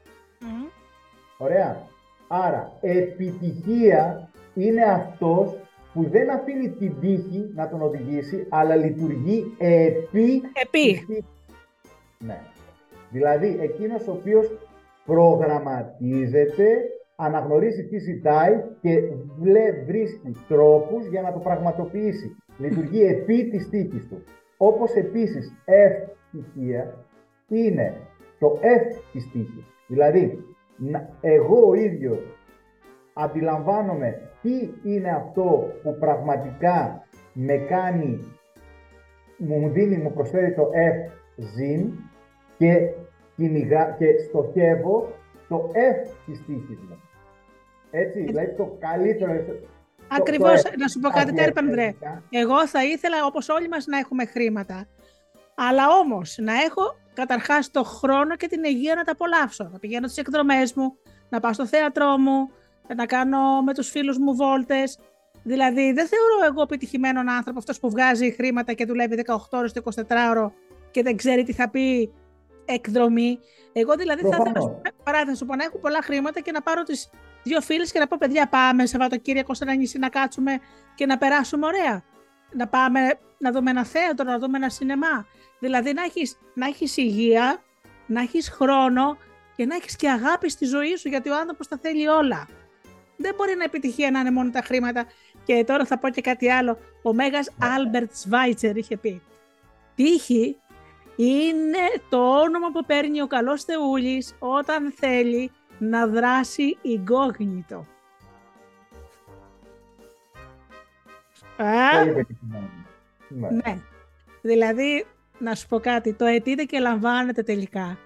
Ωραία. 1.42 1.88
Άρα, 2.28 2.72
επιτυχία 2.82 4.30
είναι 4.54 4.84
αυτός 4.84 5.58
που 5.94 6.10
δεν 6.10 6.30
αφήνει 6.30 6.70
την 6.70 7.00
τύχη 7.00 7.52
να 7.56 7.70
τον 7.70 7.82
οδηγήσει, 7.82 8.46
αλλά 8.50 8.76
λειτουργεί 8.76 9.56
επί... 9.58 10.42
Επί. 10.64 11.06
Ναι. 12.26 12.42
Δηλαδή, 13.10 13.58
εκείνος 13.62 14.08
ο 14.08 14.12
οποίος 14.12 14.52
προγραμματίζεται, 15.06 16.66
αναγνωρίζει 17.16 17.84
τι 17.84 17.98
ζητάει 17.98 18.64
και 18.82 19.02
βρίσκει 19.86 20.36
τρόπους 20.48 21.06
για 21.06 21.22
να 21.22 21.34
το 21.34 21.40
πραγματοποιήσει. 21.40 22.36
Λειτουργεί 22.58 23.04
επί 23.04 23.50
της 23.50 23.70
τύχης 23.70 24.08
του. 24.08 24.24
Όπως 24.58 24.94
επίσης 24.94 25.54
ευτυχία 25.66 27.06
είναι 27.48 27.94
το 28.40 28.60
F 28.62 29.02
της 29.12 29.32
τύχης. 29.32 29.66
Δηλαδή, 29.88 30.46
εγώ 31.22 31.68
ο 31.68 31.74
ίδιος 31.74 32.20
αντιλαμβάνομαι 33.14 34.22
τι 34.42 34.70
είναι 34.84 35.10
αυτό 35.10 35.74
που 35.84 35.98
πραγματικά 36.00 37.08
με 37.34 37.58
κάνει, 37.58 38.20
μου 39.38 39.70
δίνει, 39.70 39.98
μου 39.98 40.12
προσφέρει 40.14 40.54
το 40.54 40.70
F 40.74 41.12
ζήν 41.36 41.92
και 42.58 42.94
κυνηγά 43.36 43.96
και 43.98 44.06
στοχεύω 44.28 45.14
το 45.48 45.72
F 45.74 46.08
της 46.26 46.46
τύχης 46.46 46.80
μου. 46.90 47.00
Έτσι, 47.92 48.22
δηλαδή 48.22 48.56
το 48.56 48.78
καλύτερο... 48.80 49.32
Ακριβώς, 50.08 50.64
να 50.78 50.88
σου 50.88 51.00
πω 51.00 51.10
κάτι 51.10 51.34
τέρπα, 51.34 51.60
Ανδρέ. 51.60 51.94
Εγώ 52.30 52.68
θα 52.68 52.84
ήθελα, 52.84 53.26
όπως 53.26 53.50
όλοι 53.50 53.68
μας, 53.68 53.86
να 53.86 53.98
έχουμε 53.98 54.26
χρήματα. 54.26 54.88
Αλλά 55.56 55.84
όμως, 56.04 56.38
να 56.42 56.54
έχω 56.54 56.96
καταρχάς 57.14 57.72
το 57.72 57.84
χρόνο 57.84 58.36
και 58.36 58.48
την 58.48 58.64
υγεία 58.64 58.96
να 58.96 59.04
τα 59.04 59.12
απολαύσω. 59.12 59.70
Να 59.72 59.80
πηγαίνω 59.80 60.08
στις 60.08 60.20
εκδρομές 60.20 60.74
μου, 60.74 60.98
να 61.30 61.40
πάω 61.40 61.54
στο 61.54 61.66
θέατρό 61.66 62.18
μου, 62.18 62.50
να 62.96 63.06
κάνω 63.06 63.62
με 63.62 63.74
τους 63.74 63.90
φίλους 63.90 64.18
μου 64.18 64.36
βόλτες. 64.36 64.98
Δηλαδή, 65.44 65.92
δεν 65.92 66.08
θεωρώ 66.08 66.52
εγώ 66.52 66.62
επιτυχημένον 66.62 67.30
άνθρωπο 67.30 67.60
αυτός 67.60 67.80
που 67.80 67.90
βγάζει 67.90 68.32
χρήματα 68.32 68.74
και 68.74 68.86
δουλεύει 68.86 69.16
18 69.16 69.36
ώρες 69.52 69.74
το 69.74 69.82
24 69.96 70.30
ώρο 70.30 70.54
και 70.92 71.04
δεν 71.04 71.16
ξέρει 71.16 71.44
τι 71.44 71.54
θα 71.54 71.70
πει 71.70 72.14
εκδρομή. 72.66 73.40
Εγώ 73.74 73.96
δηλαδή 73.96 74.22
θα 74.22 74.38
ήθελα, 74.40 74.82
παράδειγμα, 75.04 75.36
σου 75.36 75.46
πω 75.46 75.56
να 75.56 75.64
έχω 75.64 75.78
πολλά 75.78 76.02
χρήματα 76.02 76.40
και 76.40 76.52
να 76.52 76.62
πάρω 76.62 76.84
τις 76.84 77.10
δύο 77.44 77.62
φίλες 77.62 77.92
και 77.92 78.00
να 78.00 78.08
πω: 78.08 78.18
Παιδιά, 78.20 78.48
πάμε 78.48 78.86
Σαββατοκύριακο 78.86 79.54
σε 79.54 79.64
ένα 79.64 79.74
νησί 79.74 80.00
να 80.00 80.10
κάτσουμε 80.10 80.60
και 80.96 81.06
να 81.06 81.18
περάσουμε 81.18 81.66
ωραία. 81.66 82.04
Να 82.54 82.68
πάμε 82.68 83.00
να 83.38 83.52
δούμε 83.52 83.70
ένα 83.70 83.86
θέατρο, 83.86 84.32
να 84.32 84.40
δούμε 84.40 84.58
ένα 84.58 84.70
σινεμά. 84.70 85.26
Δηλαδή 85.62 85.94
να 85.94 86.04
έχεις 86.04 86.38
να 86.54 86.66
έχεις 86.68 86.98
υγεία, 86.98 87.64
να 88.08 88.22
έχεις 88.22 88.50
χρόνο 88.50 89.18
και 89.56 89.66
να 89.66 89.76
έχεις 89.76 89.96
και 89.96 90.10
αγάπη 90.10 90.50
στη 90.50 90.66
ζωή 90.66 90.96
σου, 90.96 91.10
γιατί 91.10 91.30
ο 91.30 91.36
άνθρωπος 91.36 91.68
τα 91.68 91.78
θέλει 91.82 92.08
όλα. 92.08 92.48
Δεν 93.18 93.34
μπορεί 93.36 93.56
να 93.56 93.64
επιτυχία 93.64 94.12
να 94.12 94.20
είναι 94.20 94.32
μόνο 94.32 94.50
τα 94.50 94.62
χρήματα. 94.62 95.06
Και 95.44 95.64
τώρα 95.64 95.86
θα 95.86 96.00
πω 96.00 96.10
και 96.10 96.22
κάτι 96.22 96.50
άλλο. 96.50 96.78
Ο 97.04 97.14
Μέγας 97.14 97.52
Άλμπερτ 97.60 98.12
Σβάιτσερ 98.16 98.78
είχε 98.78 98.98
πει 98.98 99.22
«Τύχη 99.96 100.58
είναι 101.16 102.02
το 102.10 102.40
όνομα 102.40 102.72
που 102.72 102.86
παίρνει 102.86 103.22
ο 103.22 103.28
καλός 103.28 103.64
Θεούλης 103.64 104.36
όταν 104.40 104.94
θέλει 104.96 105.52
να 105.78 106.08
δράσει 106.08 106.78
incognito. 106.84 107.82
Ναι. 113.28 113.50
ναι. 113.50 113.82
Δηλαδή, 114.42 115.06
να 115.40 115.56
σου 115.56 115.68
πω 115.68 115.80
κάτι, 115.80 116.14
το 116.14 116.26
αιτείτε 116.26 116.64
και 116.64 116.80
λαμβάνετε 116.80 117.44
τελικά. 117.44 117.98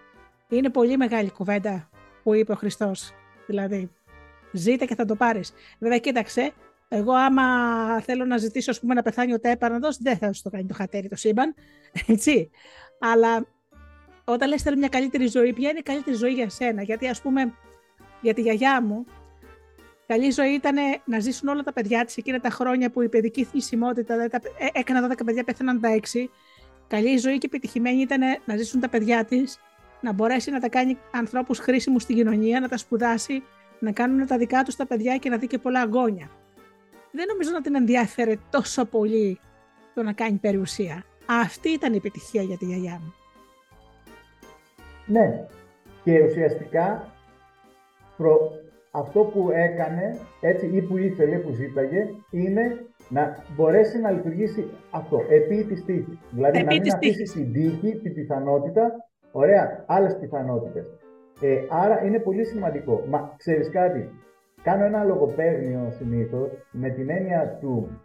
Είναι 0.49 0.69
πολύ 0.69 0.97
μεγάλη 0.97 1.31
κουβέντα 1.31 1.89
που 2.23 2.33
είπε 2.33 2.51
ο 2.51 2.55
Χριστός. 2.55 3.13
Δηλαδή, 3.47 3.91
ζείτε 4.51 4.85
και 4.85 4.95
θα 4.95 5.05
το 5.05 5.15
πάρεις. 5.15 5.53
Βέβαια, 5.79 5.97
κοίταξε, 5.97 6.53
εγώ 6.87 7.13
άμα 7.13 7.43
θέλω 8.01 8.25
να 8.25 8.37
ζητήσω 8.37 8.71
ας 8.71 8.79
πούμε, 8.79 8.93
να 8.93 9.01
πεθάνει 9.01 9.33
ο 9.33 9.39
τέπαρνοδος, 9.39 9.97
δεν 9.97 10.17
θα 10.17 10.33
σου 10.33 10.41
το 10.41 10.49
κάνει 10.49 10.65
το 10.65 10.73
χατέρι 10.73 11.07
το 11.07 11.15
σύμπαν, 11.15 11.53
έτσι. 12.07 12.49
Αλλά 12.99 13.45
όταν 14.23 14.49
λες 14.49 14.61
θέλω 14.61 14.77
μια 14.77 14.87
καλύτερη 14.87 15.27
ζωή, 15.27 15.53
ποια 15.53 15.69
είναι 15.69 15.79
η 15.79 15.83
καλύτερη 15.83 16.15
ζωή 16.15 16.31
για 16.31 16.49
σένα. 16.49 16.81
Γιατί 16.81 17.07
ας 17.07 17.21
πούμε 17.21 17.53
για 18.21 18.33
τη 18.33 18.41
γιαγιά 18.41 18.81
μου, 18.81 19.05
καλή 20.07 20.31
ζωή 20.31 20.53
ήταν 20.53 20.75
να 21.05 21.19
ζήσουν 21.19 21.47
όλα 21.47 21.63
τα 21.63 21.73
παιδιά 21.73 22.05
της 22.05 22.17
εκείνα 22.17 22.39
τα 22.39 22.49
χρόνια 22.49 22.91
που 22.91 23.01
η 23.01 23.09
παιδική 23.09 23.43
θνησιμότητα, 23.43 24.13
ε, 24.13 24.29
έκανα 24.73 25.07
12 25.11 25.25
παιδιά, 25.25 25.43
πέθαναν 25.43 25.79
τα 25.81 25.89
6. 25.89 26.29
Καλή 26.87 27.17
ζωή 27.17 27.37
και 27.37 27.45
επιτυχημένη 27.45 28.01
ήταν 28.01 28.21
να 28.45 28.57
ζήσουν 28.57 28.79
τα 28.79 28.89
παιδιά 28.89 29.25
της, 29.25 29.59
να 30.01 30.13
μπορέσει 30.13 30.51
να 30.51 30.59
τα 30.59 30.69
κάνει 30.69 30.97
ανθρώπους 31.11 31.59
χρήσιμους 31.59 32.01
στην 32.01 32.15
κοινωνία, 32.15 32.59
να 32.59 32.67
τα 32.67 32.77
σπουδάσει, 32.77 33.43
να 33.79 33.91
κάνουν 33.91 34.27
τα 34.27 34.37
δικά 34.37 34.63
τους 34.63 34.75
τα 34.75 34.85
παιδιά 34.85 35.17
και 35.17 35.29
να 35.29 35.37
δει 35.37 35.47
και 35.47 35.57
πολλά 35.57 35.81
αγώνια. 35.81 36.29
Δεν 37.11 37.25
νομίζω 37.27 37.51
να 37.51 37.61
την 37.61 37.75
ενδιαφέρε 37.75 38.35
τόσο 38.49 38.85
πολύ 38.85 39.39
το 39.93 40.03
να 40.03 40.13
κάνει 40.13 40.37
περιουσία. 40.37 41.03
Αυτή 41.25 41.69
ήταν 41.69 41.93
η 41.93 41.95
επιτυχία 41.95 42.41
για 42.41 42.57
τη 42.57 42.65
γιαγιά 42.65 43.01
μου. 43.03 43.13
Ναι. 45.05 45.45
Και 46.03 46.23
ουσιαστικά 46.23 47.13
προ... 48.17 48.51
αυτό 48.91 49.19
που 49.19 49.51
έκανε, 49.51 50.19
έτσι, 50.41 50.65
ή 50.73 50.81
που 50.81 50.97
ήθελε, 50.97 51.37
που 51.37 51.51
ζήταγε, 51.51 52.07
είναι 52.31 52.85
να 53.09 53.43
μπορέσει 53.55 53.99
να 53.99 54.11
λειτουργήσει 54.11 54.69
αυτό, 54.91 55.21
επί 55.29 55.63
της 55.63 55.85
τύχης. 55.85 56.17
Δηλαδή 56.31 56.57
επί 56.57 56.65
να 56.65 56.73
μην 56.73 56.93
αφήσει 56.93 57.23
την 57.23 57.53
τύχη, 57.53 57.99
την 57.99 58.13
πιθανότητα, 58.13 59.07
ωραία, 59.31 59.83
άλλες 59.87 60.17
πιθανότητες. 60.19 60.85
Ε, 61.41 61.57
άρα 61.69 62.05
είναι 62.05 62.19
πολύ 62.19 62.45
σημαντικό. 62.45 63.03
Μα 63.09 63.33
ξέρεις 63.37 63.69
κάτι, 63.69 64.09
κάνω 64.63 64.85
ένα 64.85 65.03
λογοπαίγνιο 65.03 65.91
συνήθως 65.97 66.49
με 66.71 66.89
την 66.89 67.09
έννοια 67.09 67.57
του 67.61 68.01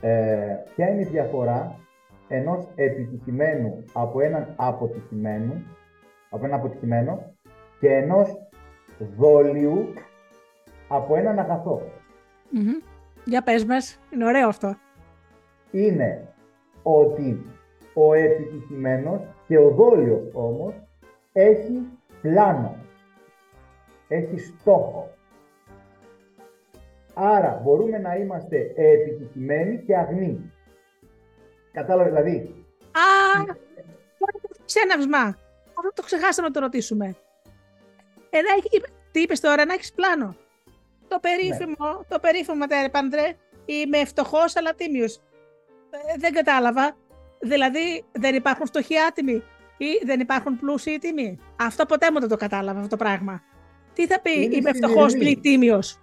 ε, 0.00 0.56
ποια 0.74 0.88
είναι 0.88 1.00
η 1.00 1.04
διαφορά 1.04 1.78
ενός 2.28 2.68
επιτυχημένου 2.74 3.84
από 3.92 4.20
έναν 4.20 4.54
αποτυχημένο, 4.56 5.62
από 6.30 6.46
έναν 6.46 6.58
αποτυχημένο 6.58 7.34
και 7.80 7.88
ενός 7.88 8.48
δόλιου 9.16 9.94
από 10.88 11.16
έναν 11.16 11.38
αγαθό. 11.38 11.82
Για 13.24 13.42
πες 13.42 13.64
μας, 13.64 13.98
είναι 14.10 14.24
ωραίο 14.24 14.48
αυτό. 14.48 14.76
Είναι 15.70 16.34
ότι 16.82 17.46
ο 17.94 18.14
επιτυχημένος 18.14 19.20
και 19.46 19.58
ο 19.58 19.70
δόλιος 19.70 20.22
όμως 20.32 20.74
έχει 21.32 21.88
πλάνο, 22.20 22.76
έχει 24.08 24.38
στόχο. 24.38 25.10
Άρα 27.14 27.60
μπορούμε 27.64 27.98
να 27.98 28.16
είμαστε 28.16 28.72
επιτυχημένοι 28.74 29.82
και 29.86 29.96
αγνοί. 29.96 30.52
Κατάλαβες 31.72 32.12
δηλαδή. 32.12 32.64
Α, 32.90 33.54
ξέναυσμα. 34.64 35.18
Αυτό 35.74 35.90
το 35.94 36.02
ξεχάσαμε 36.02 36.48
να 36.48 36.54
το 36.54 36.60
ρωτήσουμε. 36.60 37.16
Ε, 38.30 38.38
τι 39.10 39.20
είπες 39.20 39.40
τώρα, 39.40 39.64
να 39.64 39.72
έχεις 39.72 39.92
πλάνο. 39.92 40.36
Το 41.14 41.20
περίφημο, 41.20 41.90
ναι. 41.98 42.04
το 42.08 42.18
περίφημο 42.20 42.64
Παντρέ, 42.90 43.36
είμαι 43.64 44.04
φτωχός 44.04 44.56
αλλά 44.56 44.74
τίμιος. 44.74 45.16
Ε, 45.90 46.18
δεν 46.18 46.32
κατάλαβα. 46.32 46.96
Δηλαδή 47.40 48.04
δεν 48.12 48.34
υπάρχουν 48.34 48.66
φτωχοί 48.66 48.94
άτιμοι 49.08 49.42
ή 49.76 50.04
δεν 50.04 50.20
υπάρχουν 50.20 50.58
πλούσιοι 50.58 50.98
τίμοι; 50.98 51.38
Αυτό 51.60 51.86
ποτέ 51.86 52.10
μου 52.12 52.20
δεν 52.20 52.28
το 52.28 52.36
κατάλαβα 52.36 52.78
αυτό 52.78 52.96
το 52.96 53.04
πράγμα. 53.04 53.42
Τι 53.92 54.06
θα 54.06 54.20
πει 54.20 54.30
είμαι 54.52 54.72
φτωχός 54.72 55.12
πλή 55.12 55.38
τίμιος; 55.40 55.98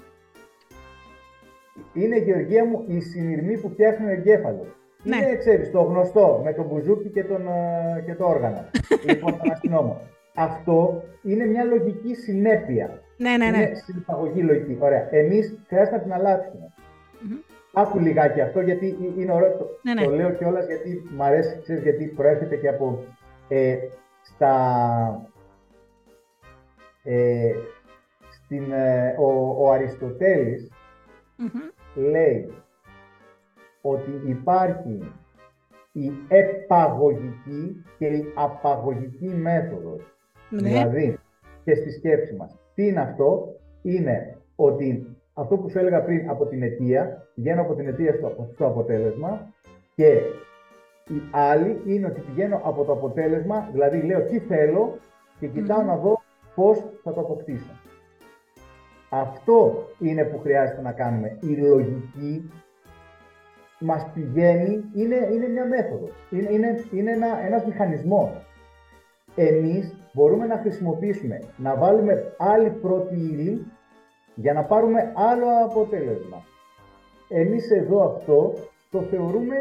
Είναι, 1.93 2.17
Γεωργία 2.17 2.65
μου, 2.65 2.85
η 2.87 2.99
συνειρμή 2.99 3.57
που 3.57 3.69
φτιάχνει 3.69 4.05
ο 4.07 4.09
εγκέφαλος. 4.09 4.67
Ναι. 5.03 5.17
Είναι, 5.17 5.35
ξέρεις, 5.35 5.71
το 5.71 5.81
γνωστό 5.81 6.41
με 6.43 6.53
τον 6.53 6.65
μπουζούκι 6.65 7.09
και, 7.09 7.23
τον, 7.23 7.47
ε, 7.47 8.03
και 8.05 8.15
το 8.15 8.25
όργανο. 8.27 8.69
λοιπόν, 9.07 9.37
τον 9.37 9.51
αστυνόμο. 9.51 10.01
Αυτό 10.35 11.03
είναι 11.23 11.45
μια 11.45 11.63
λογική 11.63 12.15
συνέπεια. 12.15 13.01
Ναι, 13.17 13.37
ναι, 13.37 13.49
ναι. 13.49 13.57
Είναι 13.57 13.75
συμπαγωγή 13.75 14.41
λογική. 14.41 14.77
Ωραία. 14.79 15.07
Εμείς 15.11 15.59
χρειάζεται 15.67 15.95
να 15.95 16.01
την 16.01 16.13
αλλάξουμε. 16.13 16.73
Mm-hmm. 16.73 17.43
Άκου 17.73 17.99
λιγάκι 17.99 18.41
αυτό, 18.41 18.61
γιατί 18.61 19.13
είναι 19.17 19.33
ωραίο. 19.33 19.57
Το, 19.57 19.67
ναι, 19.81 19.93
ναι. 19.93 20.03
το 20.03 20.11
λέω 20.11 20.31
κιόλας 20.31 20.65
γιατί 20.65 21.03
μου 21.15 21.23
αρέσει, 21.23 21.59
ξέρεις, 21.61 21.83
γιατί 21.83 22.05
προέρχεται 22.05 22.55
και 22.55 22.67
από 22.67 23.03
ε, 23.47 23.77
στα. 24.21 25.31
Ε, 27.03 27.51
στην, 28.29 28.71
ε, 28.71 29.15
ο, 29.19 29.55
ο 29.65 29.71
αριστοτελης 29.71 30.71
λέει 31.95 32.53
ότι 33.81 34.21
υπάρχει 34.25 35.11
η 35.91 36.11
επαγωγική 36.27 37.83
και 37.97 38.05
η 38.05 38.31
απαγωγική 38.35 39.27
μέθοδος. 39.27 40.01
Ναι. 40.51 40.69
Δηλαδή, 40.69 41.19
και 41.63 41.75
στη 41.75 41.91
σκέψη 41.91 42.35
μας. 42.35 42.59
Τι 42.73 42.87
είναι 42.87 42.99
αυτό, 43.01 43.55
είναι 43.81 44.37
ότι 44.55 45.17
αυτό 45.33 45.57
που 45.57 45.69
σου 45.69 45.79
έλεγα 45.79 46.03
πριν 46.03 46.29
από 46.29 46.45
την 46.45 46.63
αιτία, 46.63 47.27
πηγαίνω 47.35 47.61
από 47.61 47.75
την 47.75 47.87
αιτία 47.87 48.13
στο, 48.13 48.49
στο 48.53 48.65
αποτέλεσμα 48.65 49.53
και 49.95 50.07
η 51.07 51.21
άλλη 51.31 51.81
είναι 51.85 52.07
ότι 52.07 52.21
πηγαίνω 52.21 52.61
από 52.63 52.83
το 52.83 52.91
αποτέλεσμα, 52.91 53.69
δηλαδή 53.71 54.01
λέω 54.01 54.21
τι 54.23 54.39
θέλω 54.39 54.97
και 55.39 55.47
κοιταω 55.47 55.81
να 55.81 55.95
δω 55.95 56.21
πώς 56.55 56.83
θα 57.03 57.13
το 57.13 57.19
αποκτήσω. 57.19 57.71
Αυτό 59.09 59.87
είναι 59.99 60.23
που 60.23 60.39
χρειάζεται 60.39 60.81
να 60.81 60.91
κάνουμε. 60.91 61.37
Η 61.41 61.55
λογική 61.55 62.51
μας 63.79 64.07
πηγαίνει, 64.13 64.83
είναι, 64.95 65.29
είναι 65.31 65.47
μια 65.47 65.65
μέθοδος, 65.65 66.11
είναι, 66.29 66.51
είναι, 66.51 66.85
είναι 66.91 67.11
ένα, 67.11 67.45
ένας 67.45 67.65
μηχανισμός. 67.65 68.29
Εμείς 69.35 70.00
μπορούμε 70.11 70.45
να 70.45 70.57
χρησιμοποιήσουμε, 70.57 71.39
να 71.57 71.75
βάλουμε 71.75 72.33
άλλη 72.37 72.69
πρώτη 72.69 73.15
ύλη 73.15 73.65
για 74.35 74.53
να 74.53 74.63
πάρουμε 74.63 75.11
άλλο 75.15 75.45
αποτέλεσμα. 75.63 76.43
Εμείς 77.27 77.71
εδώ 77.71 78.15
αυτό 78.15 78.53
το 78.91 79.01
θεωρούμε 79.01 79.55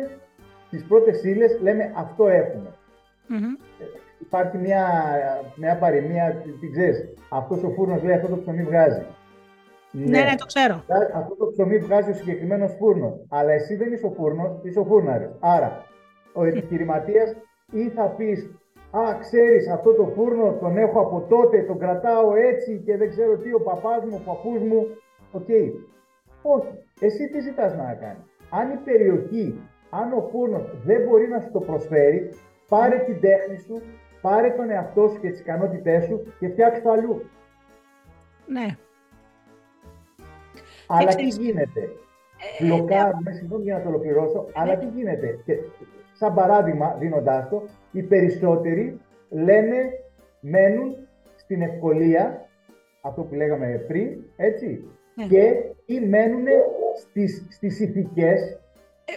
τις 0.70 0.84
πρώτες 0.84 1.24
ύλες, 1.24 1.58
λέμε 1.60 1.92
αυτό 1.96 2.28
έχουμε. 2.28 2.74
Υπάρχει 4.18 4.56
μια, 4.56 4.86
μια 5.56 5.78
παροιμία, 5.78 6.42
την 6.60 6.70
ξέρεις, 6.72 7.14
αυτός 7.30 7.62
ο 7.62 7.70
φούρνος 7.70 8.02
λέει 8.02 8.14
αυτό 8.14 8.28
το 8.28 8.36
ψωμί 8.36 8.62
βγάζει. 8.62 9.02
Ναι, 9.92 10.20
ναι, 10.20 10.34
το 10.38 10.46
ξέρω. 10.46 10.82
Αυτό 11.14 11.34
το 11.34 11.46
ψωμί 11.46 11.78
βγάζει 11.78 12.10
ο 12.10 12.14
συγκεκριμένος 12.14 12.74
φούρνος. 12.78 13.26
Αλλά 13.28 13.52
εσύ 13.52 13.76
δεν 13.76 13.92
είσαι 13.92 14.06
ο 14.06 14.10
φούρνος, 14.10 14.60
είσαι 14.62 14.78
ο 14.78 14.84
φούρναρης. 14.84 15.30
Άρα, 15.40 15.84
ο 16.32 16.44
επιχειρηματίας 16.44 17.36
ή 17.72 17.88
θα 17.88 18.04
πεις 18.04 18.50
Α, 18.90 19.18
ξέρεις, 19.18 19.68
αυτό 19.68 19.94
το 19.94 20.06
φούρνο 20.14 20.56
τον 20.60 20.76
έχω 20.76 21.00
από 21.00 21.26
τότε, 21.28 21.62
τον 21.62 21.78
κρατάω 21.78 22.34
έτσι 22.34 22.82
και 22.84 22.96
δεν 22.96 23.08
ξέρω 23.08 23.36
τι, 23.36 23.52
ο 23.52 23.60
μπαμπάς 23.60 24.04
μου, 24.04 24.20
ο 24.20 24.30
παππούς 24.30 24.60
μου. 24.60 24.86
OK. 25.32 25.42
Okay. 25.48 25.70
Όχι. 26.42 26.72
Εσύ 27.00 27.28
τι 27.28 27.40
ζητάς 27.40 27.76
να 27.76 27.94
κάνεις; 27.94 28.24
Αν 28.50 28.70
η 28.70 28.76
περιοχή, 28.76 29.60
αν 29.90 30.12
ο 30.12 30.28
φούρνος 30.30 30.76
δεν 30.84 31.02
μπορεί 31.02 31.28
να 31.28 31.40
σου 31.40 31.50
το 31.52 31.60
προσφέρει, 31.60 32.30
πάρε 32.68 32.98
την 32.98 33.20
τέχνη 33.20 33.58
σου, 33.58 33.82
πάρε 34.20 34.50
τον 34.50 34.70
εαυτό 34.70 35.08
σου 35.08 35.20
και 35.20 35.30
τις 35.30 35.40
ικανότητές 35.40 36.04
σου 36.04 36.22
και 36.38 36.48
φτιάξε 36.48 36.80
το 36.80 36.90
αλλού. 36.90 37.22
Ναι. 38.46 38.66
Αλλά 40.88 41.14
τι 41.14 41.26
γίνεται; 41.26 41.80
Ε, 42.60 42.64
Μπλοκάρουμε, 42.64 43.32
συγγνώμη 43.32 43.62
για 43.64 43.76
να 43.76 43.82
το 43.82 43.88
ολοκληρώσω, 43.88 44.46
αλλά 44.54 44.76
τι 44.76 44.86
γίνεται; 44.86 45.38
Και, 46.20 46.26
σαν 46.26 46.34
παράδειγμα, 46.34 46.96
δίνοντάς 46.98 47.48
το, 47.48 47.62
οι 47.92 48.02
περισσότεροι 48.02 49.00
λένε, 49.30 49.76
μένουν 50.40 50.96
στην 51.36 51.62
ευκολία, 51.62 52.46
αυτό 53.00 53.22
που 53.22 53.34
λέγαμε 53.34 53.84
πριν, 53.88 54.08
έτσι, 54.36 54.84
ναι. 55.14 55.24
και 55.24 55.54
ή 55.86 56.00
μένουν 56.00 56.46
στις, 56.96 57.46
στις 57.50 57.80
ηθικές 57.80 58.40
ε. 59.04 59.12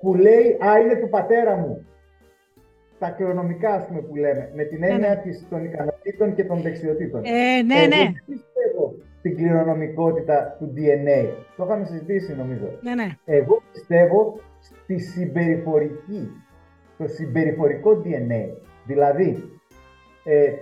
που 0.00 0.14
λέει 0.14 0.58
«Α, 0.66 0.78
είναι 0.78 0.94
του 0.94 1.08
πατέρα 1.08 1.56
μου». 1.56 1.86
Τα 2.98 3.10
κληρονομικά, 3.10 3.70
ας 3.70 3.86
πούμε, 3.86 4.00
που 4.00 4.16
λέμε, 4.16 4.50
με 4.54 4.64
την 4.64 4.78
ναι, 4.78 4.86
έννοια 4.86 5.08
ναι, 5.08 5.20
της, 5.22 5.46
των 5.50 5.64
ικανοτήτων 5.64 6.34
και 6.34 6.44
των 6.44 6.60
δεξιοτήτων. 6.60 7.22
Ε, 7.24 7.62
ναι, 7.62 7.86
ναι 7.86 8.12
την 9.22 9.36
κληρονομικότητα 9.36 10.56
του 10.58 10.72
DNA. 10.76 11.26
Το 11.56 11.64
είχαμε 11.64 11.84
συζητήσει 11.84 12.34
νομίζω. 12.34 12.78
Ναι, 12.80 12.94
ναι. 12.94 13.08
Εγώ 13.24 13.62
πιστεύω 13.72 14.40
στη 14.60 14.98
συμπεριφορική, 14.98 16.30
στο 16.94 17.06
συμπεριφορικό 17.06 18.02
DNA. 18.04 18.44
Δηλαδή, 18.84 19.60
ε, 20.24 20.52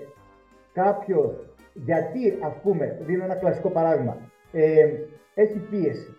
κάποιος, 0.72 1.54
γιατί 1.72 2.38
ας 2.42 2.61
πούμε, 2.62 2.98
δίνω 3.00 3.24
ένα 3.24 3.35
κλασικό 3.35 3.70
παράδειγμα, 3.70 4.16
ε, 4.52 4.88
έχει 5.35 5.59
πίεση. 5.59 6.16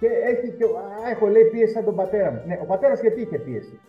Και 0.00 0.06
έχει 0.06 0.50
και, 0.50 0.64
α, 0.64 1.10
έχω 1.10 1.26
λέει 1.26 1.44
πίεση 1.44 1.72
σαν 1.72 1.84
τον 1.84 1.94
πατέρα 1.94 2.30
μου. 2.32 2.42
Ναι, 2.46 2.58
ο 2.62 2.66
πατέρας 2.66 3.00
γιατί 3.00 3.20
είχε 3.20 3.38
πίεση; 3.38 3.80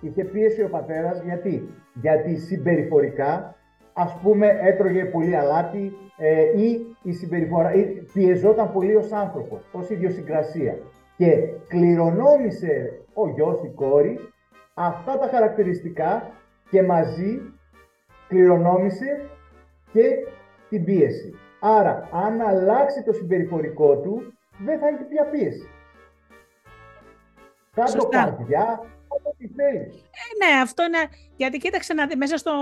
Είχε 0.00 0.24
πίεση 0.24 0.62
ο 0.62 0.68
πατέρας 0.68 1.22
γιατί, 1.22 1.68
γιατί 1.94 2.36
συμπεριφορικά 2.36 3.56
ας 3.92 4.18
πούμε 4.22 4.58
έτρωγε 4.62 5.04
πολύ 5.04 5.36
αλάτι 5.36 5.92
ε, 6.16 6.60
ή 6.62 6.96
η 7.02 7.12
συμπεριφορά, 7.12 7.74
ή 7.74 7.84
πιεζόταν 8.12 8.72
πολύ 8.72 8.94
ως 8.94 9.12
άνθρωπος, 9.12 9.68
ως 9.72 9.90
ιδιοσυγκρασία 9.90 10.78
και 11.16 11.48
κληρονόμησε 11.68 13.00
ο 13.14 13.28
γιος, 13.28 13.62
η 13.62 13.68
κόρη 13.68 14.18
αυτά 14.74 15.18
τα 15.18 15.28
χαρακτηριστικά 15.28 16.30
και 16.70 16.82
μαζί 16.82 17.40
κληρονόμησε 18.28 19.28
και 19.92 20.26
την 20.68 20.84
πίεση. 20.84 21.34
Άρα, 21.60 22.08
αν 22.12 22.40
αλλάξει 22.40 23.02
το 23.02 23.12
συμπεριφορικό 23.12 23.96
του, 23.96 24.32
δεν 24.58 24.78
θα 24.78 24.88
έχει 24.88 25.04
πια 25.04 25.24
πίεση. 25.24 25.68
Θα 27.70 27.84
το 27.84 28.06
καρδιά, 28.06 28.80
ε, 29.56 29.66
ναι, 30.44 30.60
αυτό 30.62 30.84
είναι. 30.84 31.08
Γιατί 31.36 31.58
κοίταξε 31.58 31.94
να 31.94 32.06
δει, 32.06 32.16
μέσα 32.16 32.36
στο 32.36 32.52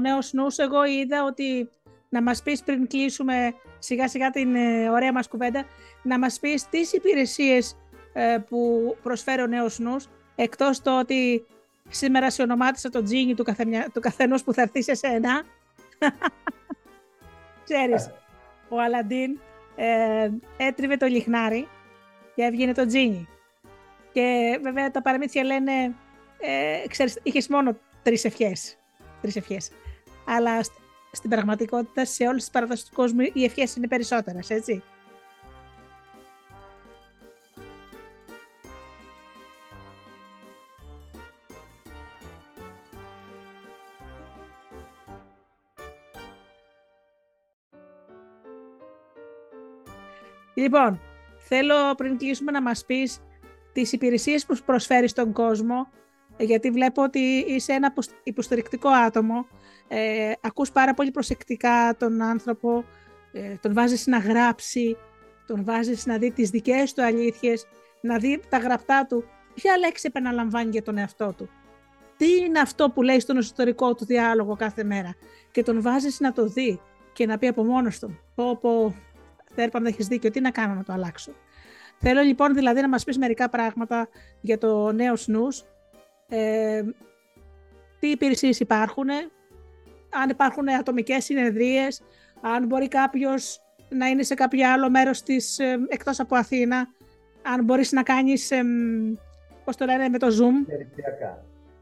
νέο 0.00 0.22
σνούς 0.22 0.58
εγώ 0.58 0.84
είδα 0.84 1.24
ότι 1.24 1.70
να 2.08 2.22
μας 2.22 2.42
πεις 2.42 2.62
πριν 2.62 2.86
κλείσουμε 2.86 3.54
σιγά 3.78 4.08
σιγά 4.08 4.30
την 4.30 4.54
ε, 4.54 4.88
ωραία 4.90 5.12
μας 5.12 5.28
κουβέντα, 5.28 5.64
να 6.02 6.18
μας 6.18 6.40
πεις 6.40 6.68
τις 6.68 6.92
υπηρεσίες 6.92 7.72
ε, 7.72 7.76
που 8.48 8.96
προσφέρει 9.02 9.42
ο 9.42 9.46
νέος 9.46 9.78
νους, 9.78 10.08
εκτός 10.34 10.82
το 10.82 10.98
ότι 10.98 11.46
σήμερα 11.88 12.30
σε 12.30 12.42
ονομάτισα 12.42 12.90
το 12.90 13.02
τζίνι 13.02 13.34
του, 13.34 13.44
καθεμιά, 13.44 13.90
του 13.92 14.00
καθενός 14.00 14.44
που 14.44 14.52
θα 14.52 14.62
έρθει 14.62 14.82
σε 14.82 14.94
σένα. 14.94 15.42
Ξέρεις, 17.64 18.10
ο 18.68 18.80
Αλαντίν 18.80 19.38
ε, 19.76 20.30
έτριβε 20.56 20.96
το 20.96 21.06
λιχνάρι 21.06 21.68
και 22.34 22.42
έβγαινε 22.42 22.72
το 22.72 22.86
τζίνι. 22.86 23.28
Και 24.12 24.58
βέβαια 24.62 24.90
τα 24.90 25.02
παραμύθια 25.02 25.44
λένε 25.44 25.94
ε, 26.46 26.88
ξέρεις, 26.88 27.18
είχες 27.22 27.48
μόνο 27.48 27.76
τρεις 28.02 28.24
ευχές. 28.24 28.78
Τρεις 29.20 29.36
ευχές. 29.36 29.70
Αλλά 30.26 30.60
στην 31.12 31.30
πραγματικότητα, 31.30 32.04
σε 32.04 32.26
όλες 32.26 32.42
τις 32.42 32.50
παραδόσεις 32.50 32.84
του 32.84 32.94
κόσμου, 32.94 33.20
οι 33.32 33.44
ευχές 33.44 33.76
είναι 33.76 33.88
περισσότερες, 33.88 34.50
έτσι. 34.50 34.82
Λοιπόν, 50.64 51.00
θέλω 51.38 51.94
πριν 51.96 52.16
κλείσουμε 52.16 52.50
να 52.50 52.62
μας 52.62 52.84
πεις 52.84 53.20
τις 53.72 53.92
υπηρεσίες 53.92 54.46
που 54.46 54.56
προσφέρεις 54.64 55.10
στον 55.10 55.32
κόσμο 55.32 55.88
γιατί 56.38 56.70
βλέπω 56.70 57.02
ότι 57.02 57.18
είσαι 57.48 57.72
ένα 57.72 57.94
υποστηρικτικό 58.22 58.88
άτομο, 58.88 59.46
ε, 59.88 60.32
ακούς 60.40 60.70
πάρα 60.72 60.94
πολύ 60.94 61.10
προσεκτικά 61.10 61.96
τον 61.98 62.22
άνθρωπο, 62.22 62.84
ε, 63.32 63.54
τον 63.60 63.74
βάζεις 63.74 64.06
να 64.06 64.18
γράψει, 64.18 64.96
τον 65.46 65.64
βάζεις 65.64 66.06
να 66.06 66.18
δει 66.18 66.30
τις 66.30 66.50
δικές 66.50 66.92
του 66.92 67.02
αλήθειες, 67.02 67.66
να 68.00 68.18
δει 68.18 68.40
τα 68.48 68.58
γραπτά 68.58 69.06
του, 69.06 69.24
ποια 69.54 69.78
λέξη 69.78 70.04
επαναλαμβάνει 70.06 70.70
για 70.70 70.82
τον 70.82 70.98
εαυτό 70.98 71.34
του; 71.36 71.48
Τι 72.16 72.36
είναι 72.36 72.60
αυτό 72.60 72.90
που 72.90 73.02
λέει 73.02 73.20
στον 73.20 73.36
εσωτερικό 73.36 73.94
του 73.94 74.04
διάλογο 74.04 74.56
κάθε 74.56 74.84
μέρα; 74.84 75.14
Και 75.50 75.62
τον 75.62 75.82
βάζεις 75.82 76.20
να 76.20 76.32
το 76.32 76.46
δει 76.46 76.80
και 77.12 77.26
να 77.26 77.38
πει 77.38 77.46
από 77.46 77.64
μόνος 77.64 77.98
του, 77.98 78.18
πω 78.34 78.58
πω, 78.60 78.94
Θέρπα, 79.54 79.80
να 79.80 79.88
έχεις 79.88 80.06
δίκιο, 80.06 80.30
τι 80.30 80.40
να 80.40 80.50
κάνω 80.50 80.74
να 80.74 80.84
το 80.84 80.92
αλλάξω. 80.92 81.32
Θέλω 81.98 82.20
λοιπόν 82.20 82.54
δηλαδή 82.54 82.80
να 82.80 82.88
μας 82.88 83.04
πεις 83.04 83.18
μερικά 83.18 83.48
πράγματα 83.48 84.08
για 84.40 84.58
το 84.58 84.92
νέο 84.92 85.16
σνούς, 85.16 85.64
ε, 86.28 86.82
τι 88.00 88.08
υπηρεσίες 88.08 88.60
υπάρχουν, 88.60 89.08
αν 90.22 90.28
υπάρχουν 90.30 90.70
ατομικές 90.70 91.24
συνεδρίες, 91.24 92.02
αν 92.40 92.66
μπορεί 92.66 92.88
κάποιος 92.88 93.60
να 93.88 94.06
είναι 94.06 94.22
σε 94.22 94.34
κάποιο 94.34 94.70
άλλο 94.70 94.90
μέρος 94.90 95.22
της, 95.22 95.58
ε, 95.58 95.78
εκτός 95.88 96.20
από 96.20 96.36
Αθήνα, 96.36 96.88
αν 97.42 97.64
μπορείς 97.64 97.92
να 97.92 98.02
κάνεις, 98.02 98.50
ε, 98.50 98.62
πώς 99.64 99.76
το 99.76 99.84
λένε, 99.84 100.08
με 100.08 100.18
το 100.18 100.26
Zoom. 100.26 100.72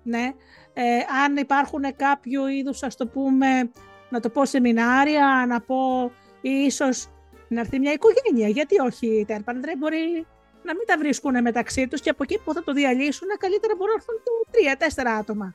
Ναι. 0.02 0.32
Ε, 0.72 0.98
αν 1.24 1.36
υπάρχουν 1.36 1.82
κάποιο 1.96 2.48
είδους, 2.48 2.82
ας 2.82 2.96
το 2.96 3.06
πούμε, 3.06 3.70
να 4.08 4.20
το 4.20 4.28
πω 4.28 4.44
σεμινάρια, 4.44 5.44
να 5.48 5.60
πω 5.60 6.10
ίσως 6.40 7.11
να 7.52 7.60
έρθει 7.60 7.78
μια 7.78 7.92
οικογένεια. 7.92 8.48
Γιατί 8.48 8.78
όχι, 8.78 9.24
τέρπαντρε, 9.26 9.76
μπορεί 9.76 10.26
να 10.62 10.74
μην 10.74 10.86
τα 10.86 10.98
βρίσκουν 10.98 11.42
μεταξύ 11.42 11.88
τους 11.88 12.00
και 12.00 12.10
από 12.10 12.22
εκεί 12.22 12.38
που 12.44 12.52
θα 12.52 12.62
το 12.64 12.72
διαλύσουν, 12.72 13.28
καλύτερα 13.38 13.74
μπορούν 13.76 13.94
να 13.94 14.00
έρθουν 14.00 14.16
τρία-τέσσερα 14.50 15.12
άτομα 15.14 15.52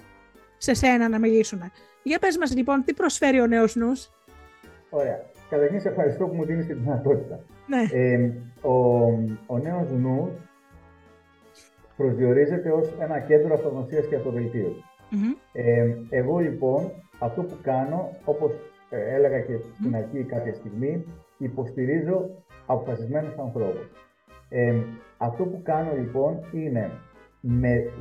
σε 0.58 0.74
σένα 0.74 1.10
να 1.10 1.20
μιλήσουν. 1.20 1.72
Για 2.04 2.20
πες 2.20 2.38
μας 2.38 2.56
λοιπόν, 2.56 2.84
τι 2.84 2.94
προσφέρει 2.94 3.40
ο 3.42 3.48
νέος 3.48 3.76
νους; 3.76 4.10
Ωραία. 4.90 5.26
Καταρχήν 5.50 5.82
σε 5.82 5.90
ευχαριστώ 5.90 6.26
που 6.28 6.36
μου 6.36 6.46
δίνεις 6.46 6.66
τη 6.66 6.74
δυνατότητα. 6.74 7.40
Ναι. 7.68 7.84
Ε, 7.92 8.32
ο, 8.62 8.74
ο 9.46 9.58
νέος 9.58 9.92
νους 9.92 10.30
προσδιορίζεται 11.98 12.72
ως 12.72 12.94
ένα 13.00 13.20
κέντρο 13.20 13.54
αυτογνωσίας 13.54 14.08
και 14.08 14.16
αυτοβελτίωσης. 14.16 14.84
Mm-hmm. 15.12 15.38
Ε, 15.54 15.86
εγώ 16.10 16.38
λοιπόν 16.38 16.92
αυτό 17.20 17.42
που 17.42 17.58
κάνω, 17.62 18.18
όπως 18.26 18.52
ε, 18.90 19.16
έλεγα 19.16 19.40
και 19.40 19.58
στην 19.80 19.96
αρχή 19.96 20.24
κάποια 20.24 20.54
στιγμή, 20.54 21.06
υποστηρίζω 21.38 22.44
αποφασισμένους 22.66 23.38
ανθρώπους. 23.38 23.92
Ε, 24.50 24.82
αυτό 25.18 25.44
που 25.44 25.62
κάνω 25.64 25.94
λοιπόν 25.96 26.40
είναι 26.52 26.92
με 27.42 27.92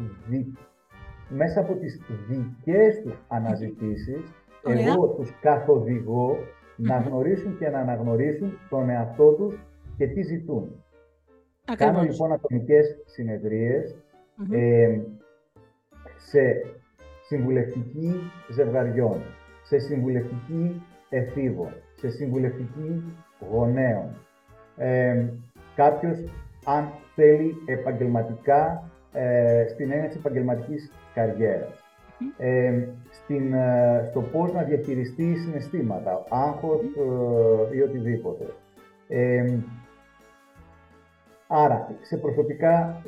μέσα 1.28 1.60
από 1.60 1.74
τις 1.74 2.00
δικές 2.28 3.00
τους 3.02 3.24
αναζητήσεις, 3.28 4.32
εγώ 4.64 5.08
τους 5.08 5.30
καθοδηγώ 5.40 6.36
να 6.76 6.96
γνωρίσουν 6.96 7.58
και 7.58 7.68
να 7.68 7.78
αναγνωρίσουν 7.78 8.58
τον 8.68 8.90
εαυτό 8.90 9.32
τους 9.32 9.58
και 9.96 10.06
τι 10.06 10.22
ζητούν. 10.22 10.84
Κάνω 11.76 12.02
λοιπόν 12.02 12.32
ατομικές 12.32 12.96
σε 16.16 16.62
συμβουλευτική 17.26 18.30
ζευγαριών, 18.50 19.22
σε 19.62 19.78
συμβουλευτική 19.78 20.82
εφήβων, 21.08 21.72
σε 21.94 22.08
συμβουλευτική 22.08 23.02
γονέων. 23.50 24.08
Ε, 24.76 25.24
κάποιος, 25.74 26.18
αν 26.64 26.88
θέλει 27.14 27.54
επαγγελματικά, 27.66 28.90
ε, 29.12 29.66
στην 29.68 29.90
έννοια 29.90 30.08
της 30.08 30.16
επαγγελματικής 30.16 30.92
καριέρας. 31.14 31.84
Ε, 32.36 32.88
στην, 33.10 33.52
ε, 33.52 34.06
στο 34.10 34.20
πώς 34.20 34.52
να 34.52 34.62
διαχειριστεί 34.62 35.34
συναισθήματα, 35.34 36.24
άγχος 36.28 36.80
ε, 36.82 37.76
ή 37.76 37.80
οτιδήποτε. 37.80 38.44
άρα, 41.46 41.88
σε 42.02 42.16
προσωπικά 42.16 43.02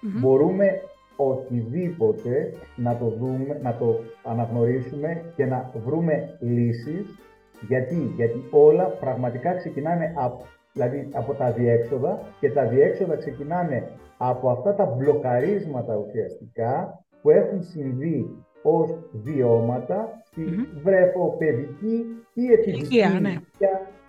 μπορούμε 0.00 0.80
οτιδήποτε 1.16 2.52
να 2.76 2.96
το 2.96 3.08
δούμε, 3.08 3.58
να 3.62 3.76
το 3.76 4.00
αναγνωρίσουμε 4.24 5.22
και 5.36 5.46
να 5.46 5.70
βρούμε 5.84 6.36
λύσεις. 6.40 7.18
Γιατί, 7.68 8.12
γιατί 8.16 8.44
όλα 8.50 8.84
πραγματικά 8.84 9.54
ξεκινάνε 9.54 10.12
από, 10.16 10.46
δηλαδή 10.72 11.08
από 11.12 11.34
τα 11.34 11.50
διέξοδα 11.50 12.20
και 12.40 12.50
τα 12.50 12.66
διέξοδα 12.66 13.16
ξεκινάνε 13.16 13.88
από 14.16 14.50
αυτά 14.50 14.74
τα 14.74 14.84
μπλοκαρίσματα 14.84 15.96
ουσιαστικά 15.96 17.04
που 17.22 17.30
έχουν 17.30 17.62
συμβεί 17.62 18.44
ως 18.62 18.98
βιώματα 19.12 20.22
στη 20.24 20.44
mm-hmm. 20.48 20.80
βρεφοπαιδική 20.82 22.04
ή 22.34 22.52
επιδική 22.52 23.02
ναι. 23.20 23.34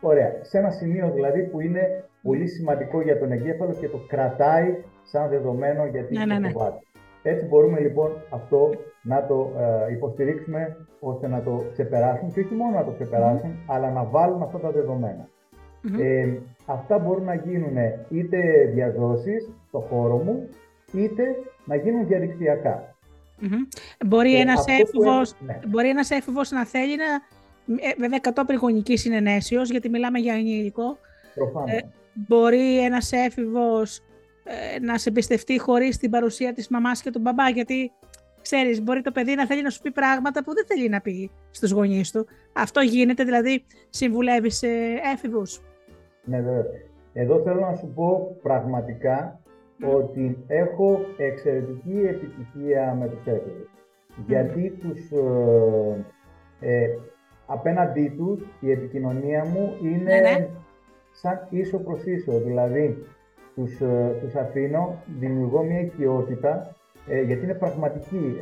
Ωραία. 0.01 0.31
Σε 0.41 0.57
ένα 0.57 0.69
σημείο 0.69 1.11
δηλαδή 1.13 1.43
που 1.43 1.59
είναι 1.59 2.03
πολύ 2.21 2.47
σημαντικό 2.47 3.01
για 3.01 3.19
τον 3.19 3.31
εγκέφαλο 3.31 3.73
και 3.79 3.89
το 3.89 3.97
κρατάει 4.07 4.75
σαν 5.03 5.29
δεδομένο 5.29 5.85
για 5.85 6.03
την 6.03 6.17
ναι, 6.17 6.25
ναι, 6.25 6.39
ναι. 6.39 6.51
Έτσι 7.23 7.45
μπορούμε 7.45 7.79
λοιπόν 7.79 8.11
αυτό 8.29 8.69
να 9.01 9.25
το 9.25 9.51
ε, 9.87 9.91
υποστηρίξουμε 9.91 10.77
ώστε 10.99 11.27
να 11.27 11.41
το 11.41 11.65
ξεπεράσουν 11.71 12.31
και 12.33 12.39
όχι 12.39 12.53
μόνο 12.53 12.77
να 12.77 12.83
το 12.83 12.91
ξεπερασουν 12.91 13.55
αλλά 13.67 13.91
να 13.91 14.03
βάλουν 14.03 14.41
αυτά 14.41 14.59
τα 14.59 14.71
δεδομενα 14.71 15.29
Ε, 15.99 16.37
αυτά 16.65 16.99
μπορούν 16.99 17.23
να 17.23 17.35
γίνουν 17.35 17.77
είτε 18.09 18.69
διαδόσεις 18.73 19.49
στο 19.67 19.79
χώρο 19.79 20.17
μου, 20.17 20.49
είτε 20.93 21.23
να 21.65 21.75
γίνουν 21.75 22.07
διαδικτυακά. 22.07 22.95
Μπορεί, 24.05 24.39
ένας 24.39 24.65
έφηβος, 24.67 25.35
ναι. 25.39 25.59
μπορεί 25.67 25.89
ένας 25.89 26.09
έφηβος 26.09 26.51
να 26.51 26.65
θέλει 26.65 26.95
να, 26.95 27.05
ε, 27.75 27.93
βέβαια 27.97 28.19
κατόπιν 28.19 28.57
γονικής 28.57 29.01
συνενέσεως, 29.01 29.69
γιατί 29.69 29.89
μιλάμε 29.89 30.19
για 30.19 30.33
ενήλικο. 30.33 30.97
Ε, 31.65 31.77
μπορεί 32.13 32.83
ένας 32.83 33.11
έφηβος 33.11 34.01
ε, 34.43 34.79
να 34.79 34.97
σε 34.97 35.09
εμπιστευτεί 35.09 35.59
χωρίς 35.59 35.97
την 35.97 36.09
παρουσία 36.09 36.53
της 36.53 36.67
μαμάς 36.67 37.01
και 37.01 37.11
του 37.11 37.19
μπαμπά. 37.19 37.49
Γιατί 37.49 37.91
ξέρεις, 38.41 38.81
μπορεί 38.81 39.01
το 39.01 39.11
παιδί 39.11 39.35
να 39.35 39.45
θέλει 39.45 39.61
να 39.61 39.69
σου 39.69 39.81
πει 39.81 39.91
πράγματα 39.91 40.43
που 40.43 40.53
δεν 40.53 40.65
θέλει 40.67 40.89
να 40.89 41.01
πει 41.01 41.31
στους 41.51 41.71
γονείς 41.71 42.11
του. 42.11 42.27
Αυτό 42.53 42.81
γίνεται, 42.81 43.23
δηλαδή 43.23 43.63
συμβουλεύεις 43.89 44.63
έφηβους. 45.13 45.61
Ναι, 46.23 46.41
βέβαια. 46.41 46.63
Εδώ 47.13 47.41
θέλω 47.41 47.59
να 47.59 47.75
σου 47.75 47.91
πω 47.95 48.37
πραγματικά 48.41 49.39
ότι 49.81 50.43
έχω 50.47 50.99
εξαιρετική 51.17 52.05
επιτυχία 52.09 52.93
με 52.99 53.07
τους 53.07 53.25
έφηβους. 53.25 53.69
Γιατί 54.27 54.69
τους, 54.69 55.11
ε, 55.11 56.05
ε, 56.59 56.97
απέναντί 57.45 58.13
τους 58.17 58.41
η 58.59 58.71
επικοινωνία 58.71 59.45
μου 59.45 59.77
είναι 59.81 60.13
ναι, 60.13 60.19
ναι. 60.19 60.47
σαν 61.11 61.47
ίσο 61.49 61.77
προς 61.77 62.03
ίσο. 62.05 62.39
Δηλαδή, 62.39 63.05
τους, 63.55 63.81
ε, 63.81 64.17
τους 64.21 64.35
αφήνω, 64.35 65.03
δημιουργώ 65.19 65.63
μια 65.63 65.79
οικειότητα, 65.79 66.75
ε, 67.07 67.21
γιατί 67.21 67.43
είναι 67.43 67.53
πραγματική. 67.53 68.37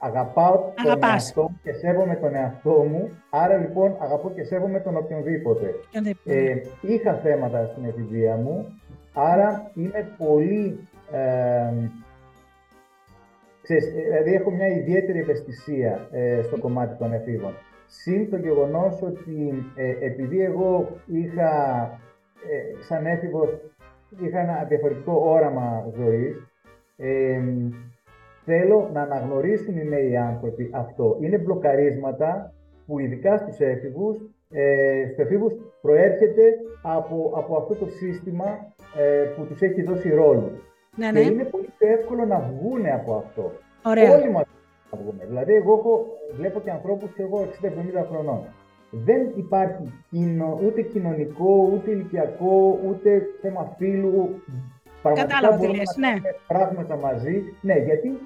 Αγαπάω 0.00 0.72
τον 0.84 1.02
εαυτό 1.02 1.42
μου 1.42 1.60
και 1.62 1.72
σέβομαι 1.72 2.14
τον 2.14 2.34
εαυτό 2.34 2.70
μου, 2.70 3.10
άρα 3.30 3.56
λοιπόν 3.56 3.96
αγαπώ 3.98 4.30
και 4.30 4.44
σέβομαι 4.44 4.80
τον 4.80 4.96
οποιονδήποτε. 4.96 5.74
Ε, 6.24 6.54
είχα 6.80 7.14
θέματα 7.14 7.66
στην 7.66 7.84
εφηβεία 7.84 8.36
μου, 8.36 8.66
άρα 9.12 9.70
είμαι 9.74 10.14
πολύ... 10.18 10.88
Ε, 11.12 11.72
ξέρεις, 13.62 13.92
δηλαδή 13.92 14.34
έχω 14.34 14.50
μια 14.50 14.66
ιδιαίτερη 14.66 15.18
ευαισθησία 15.18 16.08
ε, 16.10 16.42
στο 16.42 16.58
κομμάτι 16.58 16.98
των 16.98 17.12
εφήβων. 17.12 17.52
Συν 17.86 18.30
το 18.30 18.36
γεγονός 18.36 19.02
ότι 19.02 19.64
επειδή 20.00 20.42
εγώ 20.42 20.88
είχα 21.06 21.50
ε, 22.50 22.82
σαν 22.82 23.06
έφηβος 23.06 23.50
είχα 24.20 24.40
ένα 24.40 24.64
διαφορετικό 24.68 25.22
όραμα 25.24 25.92
ζωής. 25.96 26.46
Ε, 26.96 27.40
θέλω 28.44 28.90
να 28.92 29.02
αναγνωρίσουν 29.02 29.76
οι 29.76 29.84
νέοι 29.84 30.16
άνθρωποι 30.16 30.70
αυτό. 30.72 31.16
Είναι 31.20 31.38
μπλοκαρίσματα 31.38 32.52
που 32.86 32.98
ειδικά 32.98 33.36
στους 33.38 33.60
έφηβους, 33.60 34.16
ε, 34.50 35.04
στους 35.04 35.18
έφηβους 35.18 35.52
προέρχεται 35.80 36.42
από, 36.82 37.32
από 37.34 37.56
αυτό 37.56 37.74
το 37.74 37.86
σύστημα 37.86 38.74
ε, 38.96 39.24
που 39.36 39.44
τους 39.44 39.62
έχει 39.62 39.82
δώσει 39.82 40.10
ρόλο. 40.10 40.50
Ναι, 40.96 41.10
ναι. 41.10 41.20
Και 41.20 41.26
είναι 41.26 41.44
πολύ 41.44 41.68
πιο 41.78 41.88
εύκολο 41.88 42.24
να 42.24 42.38
βγουν 42.38 42.86
από 42.86 43.14
αυτό. 43.14 43.52
Ωραία. 43.84 44.16
Όλοι 44.16 44.30
μας 44.30 44.44
να 44.90 44.98
βγουν. 44.98 45.20
Δηλαδή, 45.28 45.54
εγώ 45.54 45.72
έχω, 45.72 46.06
βλέπω 46.36 46.60
και 46.60 46.70
ανθρώπους 46.70 47.12
και 47.14 47.22
εγώ 47.22 47.46
60-70 47.62 48.06
χρονών 48.10 48.40
δεν 48.90 49.32
υπάρχει 49.36 49.92
κοινο, 50.10 50.60
ούτε 50.64 50.82
κοινωνικό, 50.82 51.70
ούτε 51.74 51.90
ηλικιακό, 51.90 52.80
ούτε 52.86 53.22
θέμα 53.40 53.74
φύλου. 53.78 54.42
Κατάλαβα 55.14 55.56
τι 55.56 55.76
λες, 55.76 55.96
ναι. 55.96 56.14
Πράγματα 56.46 56.96
μαζί. 56.96 57.42
Ναι, 57.60 57.74
γιατί 57.74 58.18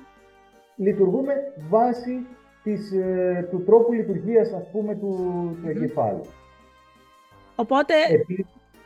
λειτουργούμε 0.77 1.35
βάσει 1.69 2.27
της, 2.63 2.93
ε, 2.93 3.49
του 3.51 3.63
τρόπου 3.65 3.93
λειτουργίας, 3.93 4.53
ας 4.53 4.71
πούμε, 4.73 4.95
του, 4.95 5.17
του 5.63 5.69
εγκεφάλου. 5.69 6.25
Οπότε, 7.57 7.95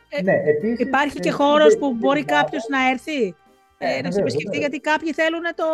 ε, 0.09 0.21
ναι, 0.21 0.41
επίσης, 0.45 0.79
υπάρχει 0.79 1.19
και 1.19 1.31
χώρος 1.31 1.77
που 1.77 1.93
μπορεί 1.93 2.25
κάποιος 2.25 2.67
να 2.67 2.89
έρθει; 2.89 3.35
Ε, 3.77 4.01
να 4.01 4.11
σου 4.11 4.19
επισκεφτεί, 4.19 4.57
γιατί 4.57 4.79
κάποιοι 4.79 5.13
θέλουν 5.13 5.43
το, 5.55 5.65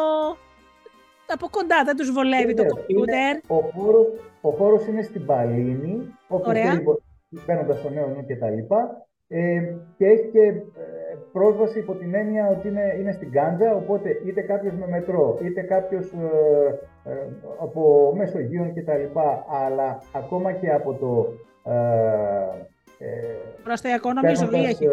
από 1.28 1.48
κοντά, 1.50 1.84
δεν 1.86 1.96
τους 1.96 2.12
βολεύει 2.12 2.54
το 2.54 2.66
κομπιούτερ. 2.66 3.36
Ο 3.48 3.56
χώρος, 3.56 4.08
ο 4.46 4.50
χώρος 4.52 4.88
είναι 4.88 5.02
στην 5.02 5.26
Παλίνη, 5.26 6.14
όποιος 6.28 6.60
θέλει 6.60 6.84
παίρνοντας 7.46 7.82
το 7.82 7.90
νέο 7.90 8.08
νου 8.08 8.26
και 8.26 8.36
τα 8.36 8.50
λοιπά. 8.50 9.08
Ε, 9.28 9.62
και 9.98 10.06
έχει 10.06 10.28
και 10.28 10.42
ε, 10.42 10.64
πρόσβαση 11.32 11.80
υπό 11.80 11.94
την 11.96 12.14
έννοια 12.14 12.48
ότι 12.48 12.68
είναι, 12.68 12.96
είναι 13.00 13.12
στην 13.12 13.32
Κάντζα, 13.32 13.76
οπότε 13.76 14.10
είτε 14.26 14.42
κάποιος 14.42 14.74
με 14.74 14.88
μετρό, 14.88 15.40
είτε 15.44 15.62
κάποιος 15.62 16.12
ε, 16.12 17.10
ε, 17.10 17.28
από 17.62 18.14
Μεσογείων 18.16 18.74
και 18.74 18.84
τα 18.84 18.96
λοιπά, 18.96 19.46
αλλά 19.48 20.02
ακόμα 20.14 20.52
και 20.52 20.70
από 20.70 20.94
το... 20.94 21.34
Ε, 21.72 23.08
Προσταϊκό 23.64 24.14
νομίζω 24.14 24.50
έχει. 24.68 24.88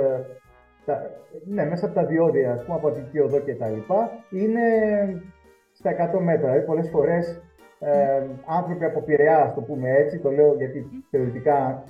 Τα, 0.85 1.11
ναι, 1.45 1.65
μέσα 1.65 1.87
από 1.87 1.95
τα 1.95 2.05
διόδια, 2.05 2.53
ας 2.53 2.65
πούμε, 2.65 2.77
από 2.77 2.91
την 2.91 3.23
Οδό 3.23 3.39
και 3.39 3.55
τα 3.55 3.69
λοιπά, 3.69 4.11
είναι 4.31 4.61
στα 5.73 6.13
100 6.15 6.21
μέτρα. 6.21 6.49
Δηλαδή, 6.49 6.67
πολλές 6.67 6.89
φορές 6.89 7.41
ε, 7.81 8.23
άνθρωποι 8.47 8.85
από 8.85 9.01
Πειραιά, 9.01 9.39
ας 9.39 9.55
το 9.55 9.61
πούμε 9.61 9.91
έτσι, 9.91 10.19
το 10.19 10.31
λέω 10.31 10.55
γιατί 10.55 11.05
θεωρητικά 11.11 11.85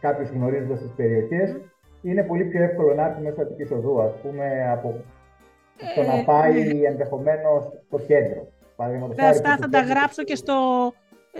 κάποιος 0.00 0.28
γνωρίζοντας 0.30 0.80
τις 0.80 0.92
περιοχές, 0.96 1.56
είναι 2.02 2.22
πολύ 2.22 2.44
πιο 2.44 2.62
εύκολο 2.62 2.94
να 2.94 3.04
έρθει 3.06 3.22
μέσω 3.22 3.42
Αττικής 3.42 3.70
Οδού, 3.70 4.02
ας 4.02 4.14
πούμε, 4.22 4.70
από 4.70 4.94
το 5.94 6.02
να 6.02 6.16
ε, 6.18 6.22
πάει 6.26 6.74
ναι. 6.74 6.86
ενδεχομένως 6.86 7.68
στο 7.86 7.98
κέντρο. 7.98 8.46
Αυτά 9.18 9.56
θα 9.56 9.68
τα 9.68 9.80
γράψω 9.80 10.22
και 10.22 10.34
στο, 10.34 10.54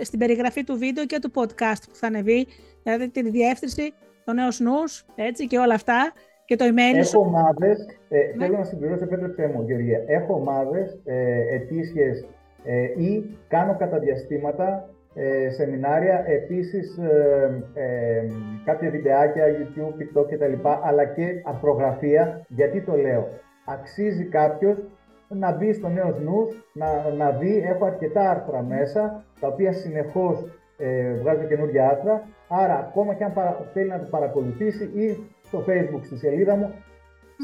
στην 0.01 0.19
περιγραφή 0.19 0.63
του 0.63 0.77
βίντεο 0.77 1.05
και 1.05 1.19
του 1.19 1.31
podcast 1.35 1.81
που 1.89 1.95
θα 1.95 2.07
ανεβεί, 2.07 2.47
δηλαδή 2.83 3.09
την 3.09 3.31
διεύθυνση, 3.31 3.93
το 4.25 4.33
νέο 4.33 4.47
νους, 4.59 5.05
έτσι 5.15 5.47
και 5.47 5.57
όλα 5.57 5.73
αυτά 5.73 6.13
και 6.45 6.55
το 6.55 6.65
email 6.65 6.95
Έχω 6.95 7.03
σου. 7.03 7.19
ομάδες, 7.19 7.85
ε, 8.09 8.17
ναι. 8.17 8.45
θέλω 8.45 8.57
να 8.57 8.63
συμπληρώσω, 8.63 9.03
επέτρεψέ 9.03 9.51
μου, 9.53 9.63
Γεωργία. 9.67 10.03
Έχω 10.07 10.33
ομάδες 10.33 10.99
ε, 11.05 11.55
ετήσιες 11.55 12.25
ε, 12.67 12.83
ή 12.83 13.37
κάνω 13.47 13.75
κατά 13.77 13.99
διαστήματα 13.99 14.89
ε, 15.13 15.49
σεμινάρια, 15.49 16.23
επίσης 16.27 16.97
ε, 16.97 17.63
ε, 17.73 18.23
κάποια 18.65 18.89
βιντεάκια, 18.89 19.45
YouTube, 19.45 20.19
TikTok 20.19 20.25
κτλ. 20.29 20.67
Αλλά 20.83 21.05
και 21.05 21.41
αρθρογραφία. 21.45 22.45
Γιατί 22.47 22.81
το 22.81 22.95
λέω; 22.95 23.27
Αξίζει 23.65 24.25
κάποιος 24.25 24.83
να 25.27 25.51
μπει 25.51 25.73
στο 25.73 25.89
νέο 25.89 26.17
νους, 26.19 26.69
να, 26.73 27.09
να 27.17 27.31
δει, 27.31 27.63
έχω 27.65 27.85
αρκετά 27.85 28.29
άρθρα 28.29 28.61
μέσα, 28.61 29.23
τα 29.39 29.47
οποία 29.47 29.73
συνεχώς 29.73 30.45
ε, 30.77 31.13
βγάζω 31.13 31.43
καινούργια 31.43 31.89
άρθρα. 31.89 32.27
Άρα, 32.47 32.77
ακόμα 32.77 33.13
και 33.13 33.23
αν 33.23 33.33
παρα, 33.33 33.69
θέλει 33.73 33.89
να 33.89 33.99
το 33.99 34.07
παρακολουθήσει 34.09 34.83
ή 34.83 35.27
στο 35.43 35.63
facebook 35.67 36.01
στη 36.03 36.17
σελίδα 36.17 36.55
μου, 36.55 36.73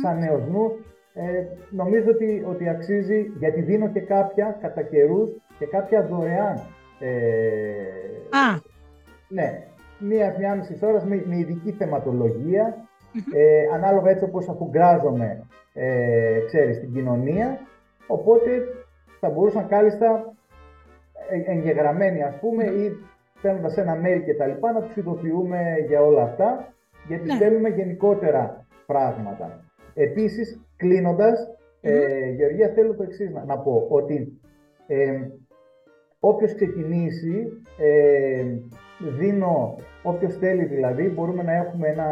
σαν 0.02 0.18
νέος 0.20 0.48
νους, 0.48 0.74
ε, 1.14 1.46
νομίζω 1.70 2.10
ότι, 2.10 2.44
ότι 2.50 2.70
αξίζει, 2.70 3.32
γιατί 3.40 3.62
δίνω 3.62 3.90
και 3.90 4.00
κάποια 4.00 4.58
κατά 4.62 4.82
καιρούς 4.82 5.30
και 5.60 5.66
κάποια 5.66 6.06
δωρεάν 6.06 6.62
ε, 7.00 7.10
Α. 8.30 8.60
Ναι, 9.28 9.64
μία, 10.00 10.36
μία 10.38 10.56
μισή 10.56 10.80
ώρα 10.82 11.06
με, 11.06 11.24
με 11.26 11.38
ειδική 11.38 11.78
ε, 13.34 13.66
ανάλογα 13.74 14.10
έτσι 14.10 14.24
όπως 14.24 14.50
αφουγκράζομαι, 14.50 15.46
ε, 15.74 16.40
ξέρεις, 16.46 16.76
στην 16.76 16.94
κοινωνία, 16.94 17.60
οπότε 18.08 18.50
θα 19.20 19.30
μπορούσαν 19.30 19.68
κάλλιστα 19.68 20.34
ε, 21.30 21.52
εγγεγραμμένοι 21.52 22.24
ας 22.24 22.36
πούμε 22.40 22.64
ή 22.64 22.98
παίρνοντας 23.42 23.78
ένα 23.78 23.98
mail 24.04 24.22
και 24.26 24.34
τα 24.34 24.48
λοιπά 24.48 24.72
να 24.72 24.82
τους 24.82 24.96
ειδοποιούμε 24.96 25.76
για 25.88 26.02
όλα 26.02 26.22
αυτά 26.22 26.74
γιατί 27.08 27.26
ναι. 27.26 27.38
θέλουμε 27.38 27.70
γενικότερα 27.70 28.66
πράγματα. 28.86 29.64
Επίσης, 29.94 30.63
κλείνοντας, 30.78 31.48
ε, 31.82 32.30
Γεωργία, 32.30 32.72
θέλω 32.76 32.96
το 32.96 33.04
εξής 33.04 33.32
να, 33.32 33.46
να 33.46 33.58
πω, 33.58 33.88
ότι 33.90 34.42
ε, 34.88 35.20
Όποιος 36.26 36.56
ξεκινήσει, 36.56 37.64
ε, 37.78 38.44
δίνω, 39.18 39.76
όποιος 40.04 40.38
θέλει 40.38 40.66
δηλαδή, 40.66 41.10
μπορούμε 41.10 41.44
να 41.44 41.54
έχουμε 41.54 41.88
ένα, 41.88 42.10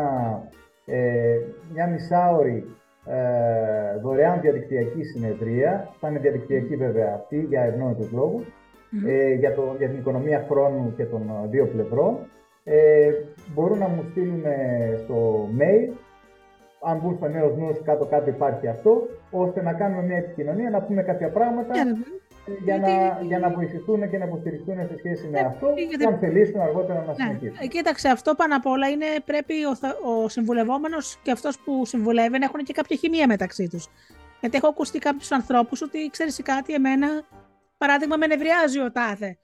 ε, 0.85 1.37
μια 1.73 1.87
μισάωρη 1.87 2.63
ε, 3.05 3.99
δωρεάν 4.01 4.41
διαδικτυακή 4.41 5.03
συνεδρία. 5.03 5.89
Θα 5.99 6.07
είναι 6.07 6.19
διαδικτυακή 6.19 6.75
βέβαια 6.75 7.13
αυτή 7.13 7.45
για 7.49 7.61
ευνόητους 7.61 8.09
ε, 9.07 9.33
για, 9.33 9.53
το, 9.53 9.75
για 9.77 9.89
την 9.89 9.97
οικονομία 9.97 10.45
χρόνου 10.49 10.93
και 10.95 11.05
των 11.05 11.31
δύο 11.49 11.67
πλευρών. 11.67 12.17
Ε, 12.63 13.11
μπορούν 13.53 13.77
να 13.77 13.87
μου 13.87 14.05
στείλουν 14.09 14.43
στο 15.03 15.49
mail, 15.59 15.93
αν 16.83 16.99
μπουν 16.99 17.15
στο 17.15 17.27
νέο 17.27 17.55
νους 17.55 17.81
κάτω-κάτω 17.83 18.29
υπάρχει 18.29 18.67
αυτό, 18.67 19.07
ώστε 19.31 19.61
να 19.61 19.73
κάνουμε 19.73 20.01
μια 20.01 20.17
επικοινωνία, 20.17 20.69
να 20.69 20.81
πούμε 20.81 21.01
κάποια 21.01 21.29
πράγματα 21.29 21.73
για, 22.63 22.77
να, 22.77 23.21
για 23.21 23.39
να 23.39 23.49
βοηθηθούν 23.49 24.09
και 24.09 24.17
να 24.17 24.25
υποστηριχθούν 24.25 24.75
σε 24.75 24.97
σχέση 24.97 25.27
με 25.27 25.39
ε, 25.39 25.45
αυτό 25.45 25.73
και 25.97 26.05
αν 26.05 26.17
θελήσουν 26.19 26.59
αργότερα 26.59 26.99
να 26.99 27.05
ναι. 27.05 27.13
συνεχίσουν. 27.13 27.57
Ε, 27.61 27.67
κοίταξε, 27.67 28.09
αυτό 28.09 28.35
πάνω 28.35 28.55
απ' 28.55 28.65
όλα 28.65 28.89
είναι 28.89 29.05
πρέπει 29.25 29.53
ο, 29.65 29.71
ο 30.11 30.29
συμβουλευόμενος 30.29 31.19
και 31.23 31.31
αυτός 31.31 31.59
που 31.59 31.85
συμβουλεύει 31.85 32.39
να 32.39 32.45
έχουν 32.45 32.63
και 32.63 32.73
κάποια 32.73 32.95
χημεία 32.95 33.27
μεταξύ 33.27 33.67
τους. 33.67 33.87
Γιατί 34.39 34.57
έχω 34.57 34.67
ακούσει 34.67 34.99
κάποιους 34.99 35.31
ανθρώπους 35.31 35.81
ότι 35.81 36.09
ξέρεις 36.11 36.41
κάτι, 36.43 36.73
εμένα 36.73 37.07
παράδειγμα 37.77 38.17
με 38.17 38.27
νευριάζει 38.27 38.79
ο 38.79 38.91
τάδε. 38.91 39.37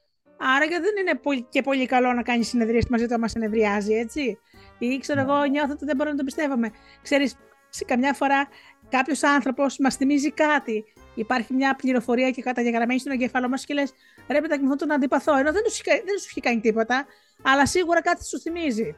Άρα 0.55 0.67
και 0.67 0.79
δεν 0.79 0.93
είναι 0.99 1.43
και 1.49 1.61
πολύ 1.61 1.85
καλό 1.85 2.13
να 2.13 2.21
κάνεις 2.21 2.47
συνεδρίες 2.47 2.87
μαζί 2.89 3.07
του, 3.07 3.13
άμα 3.13 3.27
σε 3.27 3.39
νευριάζει, 3.39 3.93
έτσι. 3.93 4.39
Ή 4.77 4.97
ξέρω 4.97 5.21
εγώ, 5.21 5.39
ναι. 5.39 5.47
νιώθω 5.47 5.71
ότι 5.73 5.85
δεν 5.85 5.95
μπορώ 5.95 6.09
να 6.09 6.17
το 6.17 6.23
πιστεύαμε. 6.23 6.71
Ξέρεις, 7.01 7.35
σε 7.69 7.85
καμιά 7.85 8.13
φορά 8.13 8.47
κάποιος 8.89 9.23
άνθρωπος 9.23 9.77
μας 9.77 9.95
θυμίζει 9.95 10.31
κάτι 10.31 10.83
υπάρχει 11.15 11.53
μια 11.53 11.75
πληροφορία 11.75 12.31
και 12.31 12.41
καταγεγραμμένη 12.41 12.99
στον 12.99 13.11
εγκέφαλό 13.11 13.49
μας 13.49 13.65
και 13.65 13.73
λες: 13.73 13.93
Ρε, 14.29 14.41
παιδάκι 14.41 14.63
μου, 14.63 14.75
τον 14.75 14.91
αντιπαθώ. 14.91 15.37
Ενώ 15.37 15.51
δεν, 15.51 15.61
σου, 15.69 15.81
δεν 15.85 16.19
σου 16.19 16.27
έχει 16.29 16.39
κάνει 16.39 16.59
τίποτα, 16.59 17.05
αλλά 17.41 17.65
σίγουρα 17.65 18.01
κάτι 18.01 18.27
σου 18.27 18.39
θυμίζει. 18.39 18.95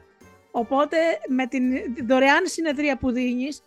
Οπότε 0.50 0.96
με 1.28 1.46
την 1.46 1.62
δωρεάν 2.06 2.46
συνεδρία 2.46 2.96
που 2.96 3.10
δίνεις, 3.10 3.62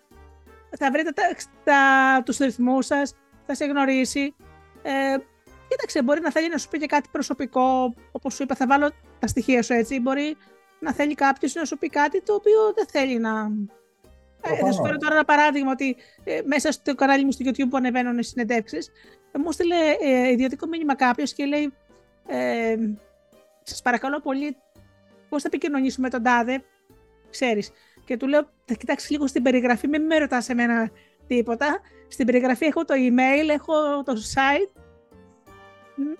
θα 0.77 0.91
βρείτε 0.91 1.11
τα, 1.11 1.23
τα, 1.63 2.21
τους 2.25 2.37
ρυθμούς 2.37 2.85
σας, 2.85 3.15
θα 3.45 3.55
σε 3.55 3.65
γνωρίσει. 3.65 4.35
Ε, 4.81 5.15
κοίταξε, 5.67 6.03
μπορεί 6.03 6.21
να 6.21 6.31
θέλει 6.31 6.49
να 6.49 6.57
σου 6.57 6.69
πει 6.69 6.77
και 6.77 6.85
κάτι 6.85 7.09
προσωπικό, 7.11 7.93
όπως 8.11 8.33
σου 8.33 8.43
είπα, 8.43 8.55
θα 8.55 8.67
βάλω 8.67 8.91
τα 9.19 9.27
στοιχεία 9.27 9.63
σου 9.63 9.73
έτσι. 9.73 9.99
Μπορεί 9.99 10.37
να 10.83 10.93
θέλει 10.93 11.15
κάποιος 11.15 11.53
να 11.53 11.65
σου 11.65 11.77
πει 11.77 11.89
κάτι 11.89 12.21
το 12.21 12.33
οποίο 12.33 12.73
δεν 12.75 12.85
θέλει 12.87 13.19
να, 13.19 13.51
ε, 14.41 14.55
θα 14.55 14.71
σου 14.71 14.81
φέρω 14.81 14.97
τώρα 14.97 15.13
ένα 15.13 15.25
παράδειγμα 15.25 15.71
ότι 15.71 15.95
ε, 16.23 16.41
μέσα 16.45 16.71
στο 16.71 16.95
κανάλι 16.95 17.25
μου 17.25 17.31
στο 17.31 17.45
YouTube 17.47 17.67
που 17.69 17.77
ανεβαίνουν 17.77 18.17
οι 18.17 18.23
συνεντεύξεις, 18.23 18.91
ε, 19.31 19.39
μου 19.39 19.51
στείλε 19.51 19.75
ε, 20.01 20.31
ιδιωτικό 20.31 20.67
μήνυμα 20.67 20.95
κάποιος 20.95 21.33
και 21.33 21.45
λέει: 21.45 21.73
ε, 22.27 22.75
Σας 23.63 23.81
παρακαλώ 23.81 24.19
πολύ, 24.19 24.57
πώς 25.29 25.41
θα 25.41 25.47
επικοινωνήσουμε 25.47 26.09
τον 26.09 26.23
τάδε, 26.23 26.63
ξέρεις. 27.29 27.71
Και 28.05 28.17
του 28.17 28.27
λέω: 28.27 28.49
Θα 28.65 28.73
κοιτάξεις 28.73 29.09
λίγο 29.09 29.27
στην 29.27 29.43
περιγραφή, 29.43 29.87
μην 29.87 30.05
με 30.05 30.17
ρωτάς 30.17 30.49
εμένα 30.49 30.91
τίποτα. 31.27 31.79
Στην 32.07 32.25
περιγραφή 32.25 32.65
έχω 32.65 32.85
το 32.85 32.93
email, 32.97 33.49
έχω 33.49 34.03
το 34.03 34.13
site. 34.13 34.82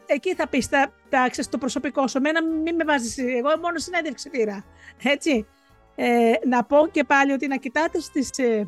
Εκεί 0.06 0.36
θα 0.36 0.48
πεις 0.48 0.70
τα, 0.70 0.94
τα 1.10 1.30
το 1.50 1.58
προσωπικό 1.58 2.08
σου. 2.08 2.18
Εμένα 2.18 2.44
μην 2.44 2.76
με 2.76 2.84
βάζεις. 2.84 3.18
Εγώ 3.18 3.50
μόνο 3.62 3.78
συνέντευξη 3.78 4.30
πήρα. 4.30 4.66
Έτσι. 5.04 5.48
Ε, 5.96 6.34
να 6.46 6.64
πω 6.64 6.88
και 6.92 7.04
πάλι 7.04 7.32
ότι 7.32 7.48
να 7.48 7.56
κοιτάτε 7.56 8.00
στις 8.00 8.30
ε, 8.38 8.66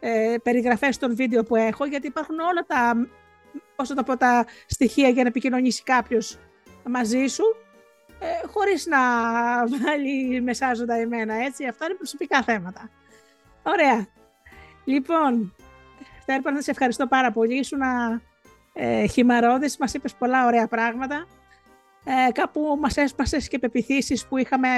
ε, 0.00 0.36
περιγραφές 0.42 0.98
των 0.98 1.14
βίντεο 1.16 1.42
που 1.42 1.56
έχω, 1.56 1.84
γιατί 1.84 2.06
υπάρχουν 2.06 2.38
όλα 2.38 2.64
τα, 2.66 3.08
όσο 3.76 3.94
το 3.94 4.02
πω, 4.02 4.16
τα 4.16 4.46
στοιχεία 4.66 5.08
για 5.08 5.22
να 5.22 5.28
επικοινωνήσει 5.28 5.82
κάποιος 5.82 6.38
μαζί 6.84 7.26
σου, 7.26 7.44
ε, 8.18 8.46
χωρίς 8.46 8.86
να 8.86 8.98
βάλει 9.66 10.40
μεσάζοντα 10.40 10.94
εμένα, 10.94 11.34
έτσι. 11.34 11.66
Αυτά 11.66 11.84
είναι 11.84 11.94
προσωπικά 11.94 12.42
θέματα. 12.42 12.90
Ωραία. 13.62 14.06
Λοιπόν, 14.84 15.54
Φτέρπα, 16.20 16.50
να 16.50 16.60
σε 16.60 16.70
ευχαριστώ 16.70 17.06
πάρα 17.06 17.32
πολύ. 17.32 17.58
Ήσουν 17.58 17.80
ε, 18.76 19.06
χυμαρώδης, 19.06 19.78
μας 19.78 19.94
είπες 19.94 20.14
πολλά 20.14 20.46
ωραία 20.46 20.66
πράγματα. 20.66 21.26
Ε, 22.04 22.32
κάπου 22.32 22.78
μας 22.80 22.96
έσπασες 22.96 23.48
και 23.48 23.58
πεποιθήσεις 23.58 24.26
που 24.26 24.36
είχαμε 24.36 24.68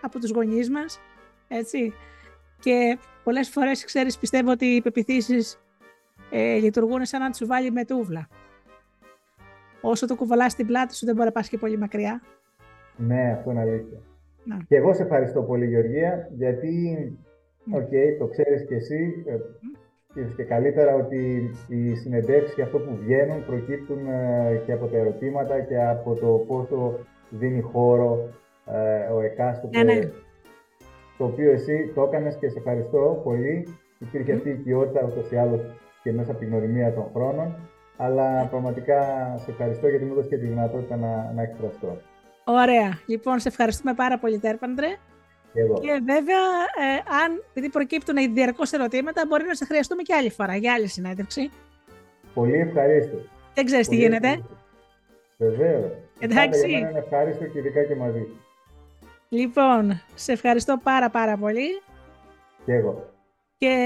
από 0.00 0.18
τους 0.18 0.30
γονείς 0.30 0.70
μας, 0.70 1.00
έτσι. 1.48 1.92
Και 2.60 2.98
πολλές 3.24 3.48
φορές, 3.48 3.84
ξέρεις, 3.84 4.18
πιστεύω 4.18 4.50
ότι 4.50 4.66
οι 4.66 4.82
πεποιθήσεις 4.82 5.60
ε, 6.30 6.54
λειτουργούν 6.54 7.04
σαν 7.04 7.20
ένα 7.20 7.32
τσουβάλι 7.32 7.70
με 7.70 7.84
τούβλα. 7.84 8.28
Όσο 9.80 10.06
το 10.06 10.14
κουβαλάς 10.14 10.52
στην 10.52 10.66
πλάτη 10.66 10.96
σου 10.96 11.06
δεν 11.06 11.14
μπορεί 11.14 11.26
να 11.26 11.32
πας 11.32 11.48
και 11.48 11.58
πολύ 11.58 11.78
μακριά. 11.78 12.22
Ναι, 12.96 13.32
αυτό 13.32 13.50
είναι 13.50 13.60
αλήθεια. 13.60 13.98
Να. 14.44 14.58
Και 14.68 14.76
εγώ 14.76 14.94
σε 14.94 15.02
ευχαριστώ 15.02 15.42
πολύ 15.42 15.66
Γεωργία, 15.66 16.28
γιατί, 16.36 16.96
OK, 17.72 17.82
okay, 17.82 18.16
το 18.18 18.26
ξέρεις 18.26 18.66
και 18.66 18.74
εσύ, 18.74 19.24
mm. 19.26 19.78
Και 20.36 20.42
καλύτερα 20.42 20.94
ότι 20.94 21.50
οι 21.68 21.94
συνεντεύξεις 21.94 22.54
και 22.54 22.62
αυτό 22.62 22.78
που 22.78 22.98
βγαίνουν 23.00 23.46
προκύπτουν 23.46 24.06
ε, 24.06 24.62
και 24.66 24.72
από 24.72 24.86
τα 24.86 24.96
ερωτήματα 24.96 25.60
και 25.60 25.82
από 25.82 26.14
το 26.14 26.44
πόσο 26.46 26.98
δίνει 27.28 27.60
χώρο 27.60 28.28
ε, 28.66 29.12
ο 29.12 29.20
εκάστοτε, 29.20 29.82
ναι, 29.82 29.94
ναι. 29.94 30.10
το 31.18 31.24
οποίο 31.24 31.50
εσύ 31.50 31.92
το 31.94 32.02
έκανες 32.02 32.36
και 32.36 32.48
σε 32.48 32.58
ευχαριστώ 32.58 33.20
πολύ. 33.24 33.66
Υπήρχε 33.98 34.32
αυτή 34.32 34.48
η 34.48 34.52
οικειότητα 34.52 35.06
ούτως 35.06 35.30
ή 35.30 35.36
άλλως 35.36 35.60
και 36.02 36.12
μέσα 36.12 36.30
από 36.30 36.40
την 36.40 36.48
γνωριμία 36.48 36.92
των 36.92 37.10
χρόνων. 37.14 37.54
Αλλά 37.96 38.46
πραγματικά 38.50 39.00
σε 39.38 39.50
ευχαριστώ 39.50 39.88
γιατί 39.88 40.04
μου 40.04 40.12
έδωσε 40.12 40.28
και 40.28 40.38
τη 40.38 40.46
δυνατότητα 40.46 40.96
να, 40.96 41.32
να 41.34 41.42
εκφραστώ. 41.42 41.98
Ωραία. 42.44 42.98
Λοιπόν, 43.06 43.38
σε 43.38 43.48
ευχαριστούμε 43.48 43.94
πάρα 43.94 44.18
πολύ, 44.18 44.38
Τέρπαντρε. 44.38 44.86
Και, 45.54 45.60
εγώ. 45.60 45.80
και 45.80 46.00
βέβαια, 46.04 46.44
ε, 46.80 47.14
αν 47.24 47.42
επειδή 47.48 47.68
προκύπτουν 47.70 48.34
διαρκώς 48.34 48.72
ερωτήματα, 48.72 49.24
μπορεί 49.28 49.44
να 49.44 49.54
σε 49.54 49.64
χρειαστούμε 49.64 50.02
και 50.02 50.14
άλλη 50.14 50.30
φορά 50.30 50.56
για 50.56 50.72
άλλη 50.72 50.86
συνέντευξη. 50.86 51.50
Πολύ 52.34 52.58
ευχαρίστω. 52.58 53.16
Δεν 53.54 53.64
ξέρεις 53.64 53.88
τι 53.88 53.96
γίνεται. 53.96 54.42
Βεβαίως. 55.38 55.92
Εντάξει. 56.18 56.68
Για 56.68 56.78
είναι 56.78 56.98
ευχάριστο 56.98 57.44
και 57.44 57.58
ειδικά 57.58 57.82
και 57.84 57.94
μαζί. 57.94 58.26
Λοιπόν, 59.28 60.02
σε 60.14 60.32
ευχαριστώ 60.32 60.80
πάρα 60.82 61.10
πάρα 61.10 61.36
πολύ. 61.36 61.82
Και 62.64 62.72
εγώ. 62.72 63.10
Και 63.58 63.76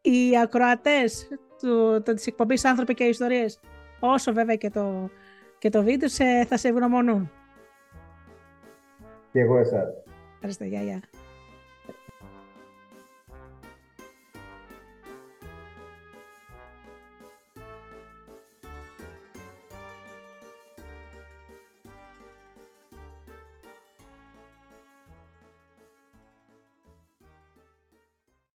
οι 0.00 0.38
ακροατές 0.42 1.28
του, 1.60 2.02
το, 2.02 2.14
της 2.14 2.26
εκπομπής 2.26 2.64
«Άνθρωποι 2.64 2.94
και 2.94 3.04
Ιστορίες», 3.04 3.60
όσο 4.00 4.32
βέβαια 4.32 4.56
και 4.56 4.70
το, 4.70 5.10
και 5.58 5.70
το 5.70 5.82
βίντεο, 5.82 6.08
σε, 6.08 6.44
θα 6.44 6.56
σε 6.56 6.68
ευγνωμονούν. 6.68 7.30
Και 9.32 9.40
εγώ 9.40 9.58
εσάς. 9.58 10.05
I 10.42 10.46
was 10.46 10.60
like, 10.60 10.72
yeah, 10.72 10.82
yeah. 10.82 11.00